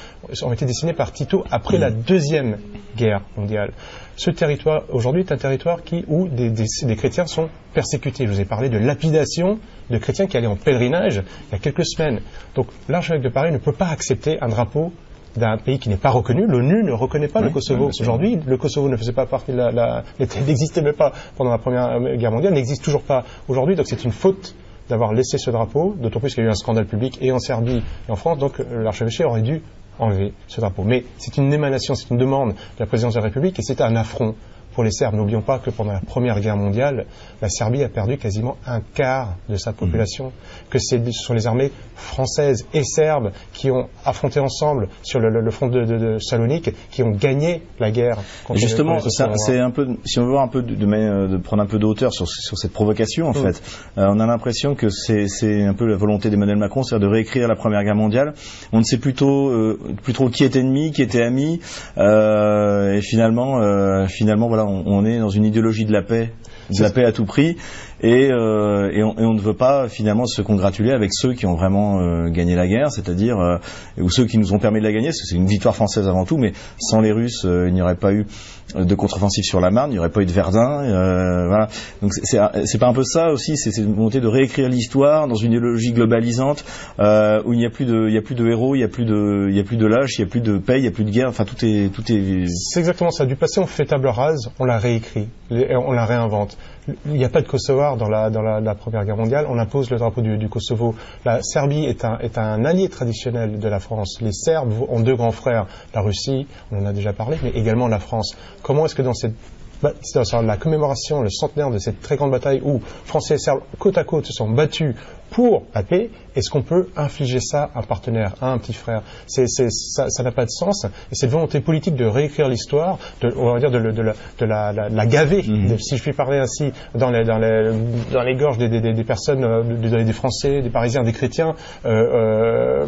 ont 0.43 0.53
été 0.53 0.65
dessinés 0.65 0.93
par 0.93 1.11
Tito 1.11 1.43
après 1.51 1.77
la 1.77 1.91
Deuxième 1.91 2.57
Guerre 2.95 3.21
mondiale. 3.35 3.73
Ce 4.15 4.31
territoire, 4.31 4.83
aujourd'hui, 4.89 5.21
est 5.21 5.31
un 5.31 5.37
territoire 5.37 5.83
qui, 5.83 6.03
où 6.07 6.27
des, 6.27 6.51
chrétiens 6.95 7.27
sont 7.27 7.49
persécutés. 7.73 8.25
Je 8.25 8.31
vous 8.31 8.41
ai 8.41 8.45
parlé 8.45 8.69
de 8.69 8.77
lapidation 8.77 9.59
de 9.89 9.97
chrétiens 9.97 10.25
qui 10.25 10.37
allaient 10.37 10.47
en 10.47 10.55
pèlerinage 10.55 11.21
il 11.49 11.53
y 11.53 11.55
a 11.55 11.59
quelques 11.59 11.85
semaines. 11.85 12.21
Donc 12.55 12.67
l'archevêque 12.89 13.21
de 13.21 13.29
Paris 13.29 13.51
ne 13.51 13.59
peut 13.59 13.73
pas 13.73 13.87
accepter 13.87 14.37
un 14.41 14.47
drapeau 14.47 14.91
d'un 15.35 15.57
pays 15.57 15.77
qui 15.77 15.89
n'est 15.89 15.97
pas 15.97 16.09
reconnu. 16.09 16.47
L'ONU 16.47 16.83
ne 16.83 16.91
reconnaît 16.91 17.27
pas 17.27 17.41
le 17.41 17.51
Kosovo. 17.51 17.91
Aujourd'hui, 17.99 18.39
le 18.43 18.57
Kosovo 18.57 18.89
ne 18.89 18.97
faisait 18.97 19.13
pas 19.13 19.27
partie 19.27 19.51
de 19.51 19.57
la... 19.57 20.03
n'existait 20.19 20.81
même 20.81 20.95
pas 20.95 21.13
pendant 21.35 21.51
la 21.51 21.59
Première 21.59 22.17
Guerre 22.17 22.31
mondiale, 22.31 22.53
n'existe 22.53 22.83
toujours 22.83 23.03
pas 23.03 23.23
aujourd'hui. 23.47 23.75
Donc 23.75 23.85
c'est 23.87 24.03
une 24.03 24.11
faute 24.11 24.55
d'avoir 24.89 25.13
laissé 25.13 25.37
ce 25.37 25.49
drapeau, 25.49 25.95
d'autant 25.99 26.19
plus 26.19 26.33
qu'il 26.33 26.43
y 26.43 26.47
a 26.47 26.49
eu 26.49 26.51
un 26.51 26.55
scandale 26.55 26.85
public 26.85 27.17
et 27.21 27.31
en 27.31 27.39
Serbie 27.39 27.83
et 28.07 28.11
en 28.11 28.15
France, 28.15 28.37
donc 28.37 28.59
euh, 28.59 28.83
l'archevêché 28.83 29.23
aurait 29.23 29.41
dû 29.41 29.61
enlever 29.99 30.33
ce 30.47 30.61
drapeau. 30.61 30.83
Mais 30.83 31.05
c'est 31.17 31.37
une 31.37 31.51
émanation, 31.53 31.95
c'est 31.95 32.09
une 32.09 32.17
demande 32.17 32.49
de 32.49 32.79
la 32.79 32.85
présidence 32.85 33.13
de 33.13 33.19
la 33.19 33.25
République 33.25 33.57
et 33.59 33.63
c'est 33.63 33.81
un 33.81 33.95
affront 33.95 34.35
pour 34.77 34.83
les 34.83 34.91
Serbes. 34.91 35.15
N'oublions 35.15 35.41
pas 35.41 35.57
que 35.57 35.71
pendant 35.71 35.91
la 35.91 36.01
Première 36.01 36.39
Guerre 36.39 36.55
mondiale, 36.55 37.07
la 37.41 37.49
Serbie 37.49 37.83
a 37.83 37.89
perdu 37.89 38.19
quasiment 38.19 38.57
un 38.67 38.79
quart 38.79 39.35
de 39.49 39.55
sa 39.55 39.73
population, 39.73 40.25
mhm. 40.25 40.31
que 40.69 40.77
ce 40.77 40.97
sont 41.13 41.33
les 41.33 41.47
armées 41.47 41.71
françaises 41.95 42.67
et 42.75 42.83
serbes 42.83 43.31
qui 43.53 43.71
ont 43.71 43.87
affronté 44.05 44.39
ensemble 44.39 44.89
sur 45.01 45.19
le, 45.19 45.49
front 45.49 45.67
de, 45.67 46.19
Salonique, 46.19 46.69
qui 46.91 47.01
ont 47.01 47.09
gagné 47.09 47.63
la 47.79 47.89
guerre. 47.89 48.19
justement, 48.53 48.99
c'est 48.99 49.57
un 49.57 49.71
peu, 49.71 49.87
si 50.05 50.19
on 50.19 50.27
veut 50.27 50.37
un 50.37 50.47
peu 50.47 50.61
de, 50.61 50.75
de 50.75 51.37
prendre 51.37 51.63
un 51.63 51.65
peu 51.65 51.79
de 51.79 51.85
hauteur 51.85 52.13
sur, 52.13 52.27
cette 52.27 52.71
provocation, 52.71 53.29
en 53.29 53.31
mm. 53.31 53.33
fait, 53.33 53.63
euh, 53.97 54.05
on 54.09 54.19
a 54.19 54.27
l'impression 54.27 54.75
que 54.75 54.89
c'est 54.89 55.65
un 55.65 55.73
peu 55.73 55.87
la 55.87 55.97
volonté 55.97 56.29
d'Emmanuel 56.29 56.57
Macron, 56.57 56.83
c'est-à-dire 56.83 57.09
de 57.09 57.13
réécrire 57.13 57.47
la 57.47 57.55
Première 57.55 57.83
Guerre 57.83 57.95
mondiale. 57.95 58.35
On 58.71 58.77
ne 58.77 58.83
sait 58.83 58.99
plutôt 58.99 59.49
euh, 59.49 59.79
plus 60.03 60.13
trop 60.13 60.29
qui 60.29 60.43
est 60.43 60.55
ennemi, 60.55 60.91
qui 60.91 61.01
était 61.01 61.23
ami, 61.23 61.61
euh, 61.97 62.93
et 62.93 63.01
finalement, 63.01 64.05
finalement, 64.07 64.47
voilà 64.47 64.66
on, 64.67 65.05
est 65.05 65.19
dans 65.19 65.29
une 65.29 65.45
idéologie 65.45 65.85
de 65.85 65.91
la 65.91 66.01
paix, 66.01 66.31
de 66.69 66.83
la 66.83 66.89
paix 66.89 67.05
à 67.05 67.11
tout 67.11 67.25
prix. 67.25 67.57
Et, 68.01 68.29
euh, 68.31 68.91
et, 68.91 69.03
on, 69.03 69.33
ne 69.33 69.39
veut 69.39 69.55
pas 69.55 69.89
finalement 69.89 70.25
se 70.27 70.41
congratuler 70.43 70.91
avec 70.91 71.09
ceux 71.13 71.33
qui 71.33 71.47
ont 71.47 71.55
vraiment 71.55 71.99
euh, 71.99 72.29
gagné 72.29 72.55
la 72.55 72.67
guerre, 72.67 72.91
c'est-à-dire 72.91 73.39
euh, 73.39 73.57
ou 73.99 74.09
ceux 74.09 74.25
qui 74.25 74.37
nous 74.37 74.53
ont 74.53 74.59
permis 74.59 74.79
de 74.79 74.85
la 74.85 74.91
gagner, 74.91 75.11
c'est 75.11 75.35
une 75.35 75.47
victoire 75.47 75.75
française 75.75 76.07
avant 76.07 76.23
tout, 76.23 76.37
mais 76.37 76.53
sans 76.79 77.01
les 77.01 77.11
Russes, 77.11 77.45
il 77.45 77.73
n'y 77.73 77.81
aurait 77.81 77.95
pas 77.95 78.13
eu 78.13 78.27
de 78.75 78.95
contre-offensive 78.95 79.45
sur 79.45 79.59
la 79.61 79.71
Marne, 79.71 79.91
il 79.91 79.93
n'y 79.93 79.99
aurait 79.99 80.11
pas 80.11 80.21
eu 80.21 80.25
de 80.25 80.31
Verdun, 80.31 81.47
voilà. 81.47 81.69
Donc 82.01 82.13
c'est 82.13 82.77
pas 82.77 82.87
un 82.87 82.93
peu 82.93 83.03
ça 83.03 83.31
aussi, 83.31 83.57
c'est 83.57 83.75
une 83.77 83.95
volonté 83.95 84.19
de 84.19 84.27
réécrire 84.27 84.69
l'histoire 84.69 85.27
dans 85.27 85.35
une 85.35 85.53
idéologie 85.53 85.93
globalisante 85.93 86.65
où 86.99 87.53
il 87.53 87.57
n'y 87.57 87.65
a 87.65 87.69
plus 87.69 87.85
de, 87.85 88.47
héros, 88.47 88.75
il 88.75 88.79
n'y 88.79 88.83
a 88.83 88.89
plus 88.89 89.05
de, 89.05 89.49
il 89.49 89.87
lâches, 89.87 90.19
il 90.19 90.21
n'y 90.21 90.27
a 90.27 90.29
plus 90.29 90.41
de 90.41 90.57
paix, 90.57 90.77
il 90.77 90.81
n'y 90.81 90.87
a 90.87 90.91
plus 90.91 91.05
de 91.05 91.11
guerre, 91.11 91.29
enfin 91.29 91.45
tout 91.45 91.65
est, 91.65 91.91
tout 91.93 92.03
est. 92.11 92.45
C'est 92.47 92.79
exactement 92.79 93.09
ça. 93.09 93.25
Du 93.25 93.35
passé, 93.35 93.59
on 93.59 93.65
fait 93.65 93.85
table 93.85 94.07
rase, 94.07 94.51
on 94.59 94.65
la 94.65 94.77
réécrit, 94.77 95.29
on 95.49 95.93
la 95.93 96.05
réinvente. 96.05 96.57
Il 97.05 97.13
n'y 97.13 97.25
a 97.25 97.29
pas 97.29 97.41
de 97.41 97.47
Kosovar 97.47 97.97
dans 97.97 98.07
la, 98.09 98.75
Première 98.75 99.03
Guerre 99.05 99.17
mondiale. 99.17 99.45
On 99.49 99.57
impose 99.59 99.89
le 99.89 99.97
drapeau 99.97 100.21
du, 100.21 100.49
Kosovo. 100.49 100.95
La 101.25 101.41
Serbie 101.41 101.85
est 101.85 102.05
un, 102.05 102.17
est 102.19 102.37
un 102.37 102.63
allié 102.65 102.89
traditionnel 102.89 103.59
de 103.59 103.67
la 103.67 103.79
France. 103.79 104.19
Les 104.21 104.31
Serbes 104.31 104.73
ont 104.87 104.99
deux 104.99 105.15
grands 105.15 105.31
frères, 105.31 105.67
la 105.93 106.01
Russie, 106.01 106.47
on 106.71 106.81
en 106.81 106.85
a 106.85 106.93
déjà 106.93 107.13
parlé, 107.13 107.37
mais 107.43 107.49
également 107.49 107.87
la 107.87 107.99
France. 107.99 108.35
Comment 108.61 108.85
est-ce 108.85 108.95
que 108.95 109.01
dans 109.01 109.13
cette 109.13 109.35
dans 109.81 110.41
la 110.41 110.57
commémoration, 110.57 111.21
le 111.21 111.29
centenaire 111.29 111.69
de 111.71 111.77
cette 111.77 112.01
très 112.01 112.15
grande 112.15 112.31
bataille 112.31 112.61
où 112.63 112.81
Français 113.05 113.35
et 113.35 113.37
Serbes 113.37 113.61
côte 113.79 113.97
à 113.97 114.03
côte 114.03 114.25
se 114.25 114.33
sont 114.33 114.49
battus 114.49 114.95
pour 115.29 115.63
la 115.75 115.83
paix, 115.83 116.09
est-ce 116.35 116.49
qu'on 116.49 116.61
peut 116.61 116.87
infliger 116.95 117.39
ça 117.39 117.69
à 117.75 117.79
un 117.79 117.83
partenaire, 117.83 118.35
à 118.41 118.51
un 118.51 118.57
petit 118.57 118.73
frère? 118.73 119.01
C'est, 119.27 119.47
Ça 119.47 120.23
n'a 120.23 120.31
pas 120.31 120.45
de 120.45 120.49
sens. 120.49 120.85
Et 121.11 121.15
cette 121.15 121.29
volonté 121.29 121.59
politique 121.59 121.95
de 121.95 122.05
réécrire 122.05 122.47
l'histoire, 122.47 122.97
de, 123.21 123.33
on 123.35 123.53
va 123.53 123.59
dire 123.59 123.71
de, 123.71 123.79
de, 123.79 123.91
de, 123.91 124.45
la, 124.45 124.71
la, 124.71 124.89
la, 124.89 125.05
gaver, 125.05 125.43
mhm. 125.43 125.77
si 125.79 125.97
je 125.97 126.01
puis 126.01 126.13
parler 126.13 126.37
ainsi, 126.37 126.71
dans 126.95 127.09
les, 127.09 127.23
dans 127.23 127.39
les, 127.39 127.71
dans 128.11 128.23
les 128.23 128.35
gorges 128.35 128.57
des, 128.57 128.69
des, 128.69 128.93
des 128.93 129.03
personnes, 129.03 129.43
euh, 129.43 129.63
des, 129.63 130.13
Français, 130.13 130.61
des 130.61 130.69
Parisiens, 130.69 131.03
des 131.03 131.13
chrétiens, 131.13 131.55
euh, 131.85 131.89
euh, 131.89 132.85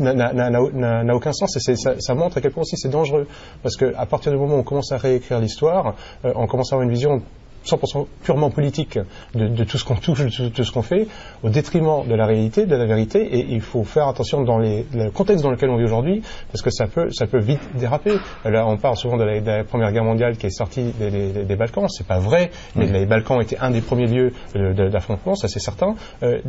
n'a 0.00 1.14
aucun 1.14 1.32
sens. 1.32 1.56
Et 1.56 1.76
ça, 1.76 1.94
ça, 1.98 2.14
montre 2.14 2.38
à 2.38 2.40
quel 2.40 2.52
point 2.52 2.62
aussi 2.62 2.76
c'est 2.76 2.88
dangereux. 2.88 3.26
Parce 3.62 3.76
qu'à 3.76 4.06
partir 4.06 4.32
du 4.32 4.38
moment 4.38 4.56
où 4.56 4.58
on 4.58 4.64
commence 4.64 4.92
à 4.92 4.98
réécrire 4.98 5.40
l'histoire, 5.40 5.94
euh, 6.24 6.32
on 6.36 6.46
commence 6.46 6.72
à 6.72 6.76
avoir 6.76 6.88
une 6.88 6.94
vision 6.94 7.22
100% 7.68 8.06
purement 8.22 8.50
politique 8.50 8.98
de, 9.34 9.64
tout 9.64 9.78
ce 9.78 9.84
qu'on 9.84 9.96
touche, 9.96 10.24
de 10.24 10.48
tout, 10.48 10.64
ce 10.64 10.72
qu'on 10.72 10.82
fait, 10.82 11.06
au 11.42 11.48
détriment 11.48 12.06
de 12.06 12.14
la 12.14 12.26
réalité, 12.26 12.66
de 12.66 12.74
la 12.74 12.86
vérité, 12.86 13.22
et 13.22 13.46
il 13.50 13.60
faut 13.60 13.84
faire 13.84 14.08
attention 14.08 14.42
dans 14.42 14.58
les, 14.58 14.86
le 14.94 15.10
contexte 15.10 15.44
dans 15.44 15.50
lequel 15.50 15.70
on 15.70 15.76
vit 15.76 15.84
aujourd'hui, 15.84 16.22
parce 16.50 16.62
que 16.62 16.70
ça 16.70 16.86
peut, 16.86 17.10
ça 17.10 17.26
peut 17.26 17.40
vite 17.40 17.60
déraper. 17.74 18.18
Là, 18.44 18.66
on 18.66 18.76
parle 18.76 18.96
souvent 18.96 19.16
de 19.16 19.24
la, 19.24 19.64
Première 19.64 19.92
Guerre 19.92 20.04
mondiale 20.04 20.36
qui 20.36 20.46
est 20.46 20.50
sortie 20.50 20.92
des, 20.98 21.10
des, 21.44 21.56
Balkans, 21.56 21.88
c'est 21.88 22.06
pas 22.06 22.18
vrai, 22.18 22.50
mais 22.76 22.86
les 22.86 23.06
Balkans 23.06 23.40
étaient 23.42 23.58
un 23.58 23.70
des 23.70 23.80
premiers 23.80 24.06
lieux 24.06 24.32
d'affrontement, 24.54 25.34
ça 25.34 25.48
c'est 25.48 25.58
certain. 25.58 25.94
Euh, 26.22 26.40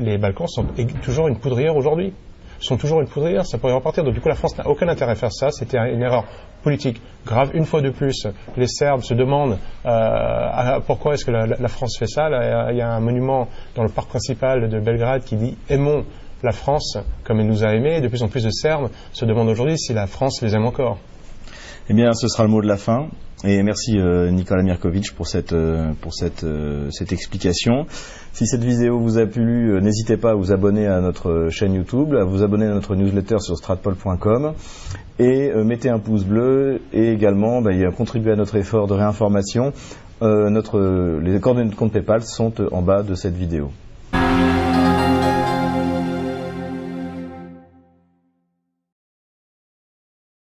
les 0.00 0.18
Balkans 0.18 0.48
sont 0.48 0.66
toujours 1.02 1.28
une 1.28 1.38
poudrière 1.38 1.76
aujourd'hui 1.76 2.12
sont 2.60 2.76
toujours 2.76 3.00
une 3.00 3.08
poudrière, 3.08 3.46
ça 3.46 3.58
pourrait 3.58 3.74
repartir. 3.74 4.04
Donc 4.04 4.14
du 4.14 4.20
coup, 4.20 4.28
la 4.28 4.34
France 4.34 4.56
n'a 4.58 4.66
aucun 4.66 4.88
intérêt 4.88 5.12
à 5.12 5.14
faire 5.14 5.32
ça. 5.32 5.50
C'était 5.50 5.78
une 5.78 6.02
erreur 6.02 6.24
politique 6.62 7.00
grave. 7.24 7.50
Une 7.54 7.64
fois 7.64 7.80
de 7.80 7.90
plus, 7.90 8.26
les 8.56 8.66
Serbes 8.66 9.02
se 9.02 9.14
demandent 9.14 9.58
euh, 9.84 10.80
pourquoi 10.86 11.14
est-ce 11.14 11.24
que 11.24 11.30
la, 11.30 11.68
France 11.68 11.96
fait 11.98 12.06
ça? 12.06 12.28
il 12.70 12.76
y 12.76 12.80
a 12.80 12.90
un 12.90 13.00
monument 13.00 13.48
dans 13.74 13.82
le 13.82 13.88
parc 13.88 14.08
principal 14.08 14.68
de 14.68 14.80
Belgrade 14.80 15.22
qui 15.24 15.36
dit 15.36 15.56
aimons 15.68 16.04
la 16.42 16.52
France 16.52 16.98
comme 17.24 17.40
elle 17.40 17.46
nous 17.46 17.64
a 17.64 17.74
aimés. 17.74 18.00
De 18.00 18.08
plus 18.08 18.22
en 18.22 18.28
plus 18.28 18.44
de 18.44 18.50
Serbes 18.50 18.90
se 19.12 19.24
demandent 19.24 19.48
aujourd'hui 19.48 19.78
si 19.78 19.92
la 19.92 20.06
France 20.06 20.42
les 20.42 20.54
aime 20.54 20.66
encore. 20.66 20.98
Eh 21.88 21.94
bien, 21.94 22.12
ce 22.14 22.26
sera 22.26 22.42
le 22.42 22.50
mot 22.50 22.60
de 22.60 22.66
la 22.66 22.76
fin. 22.76 23.08
Et 23.44 23.62
merci 23.62 23.98
euh, 23.98 24.30
Nicolas 24.30 24.62
Mirkovic 24.62 25.14
pour 25.14 25.28
cette, 25.28 25.52
euh, 25.52 25.92
pour 26.00 26.14
cette, 26.14 26.42
euh, 26.42 26.90
cette 26.90 27.12
explication. 27.12 27.86
Si 28.32 28.46
cette 28.46 28.64
vidéo 28.64 28.98
vous 28.98 29.18
a 29.18 29.26
plu, 29.26 29.80
n'hésitez 29.80 30.16
pas 30.16 30.30
à 30.30 30.34
vous 30.34 30.52
abonner 30.52 30.86
à 30.86 31.00
notre 31.00 31.48
chaîne 31.50 31.74
YouTube, 31.74 32.14
à 32.14 32.24
vous 32.24 32.42
abonner 32.42 32.66
à 32.66 32.74
notre 32.74 32.96
newsletter 32.96 33.38
sur 33.38 33.56
stratpol.com 33.56 34.52
et 35.18 35.50
mettez 35.64 35.88
un 35.88 35.98
pouce 35.98 36.24
bleu 36.24 36.80
et 36.92 37.12
également 37.12 37.62
bah, 37.62 37.70
contribuer 37.96 38.32
à 38.32 38.36
notre 38.36 38.56
effort 38.56 38.86
de 38.86 38.92
réinformation. 38.92 39.72
notre, 40.20 41.20
les 41.22 41.40
coordonnées 41.40 41.70
de 41.70 41.74
compte 41.74 41.92
PayPal 41.92 42.22
sont 42.22 42.52
en 42.72 42.82
bas 42.82 43.02
de 43.02 43.14
cette 43.14 43.36
vidéo. 43.36 43.70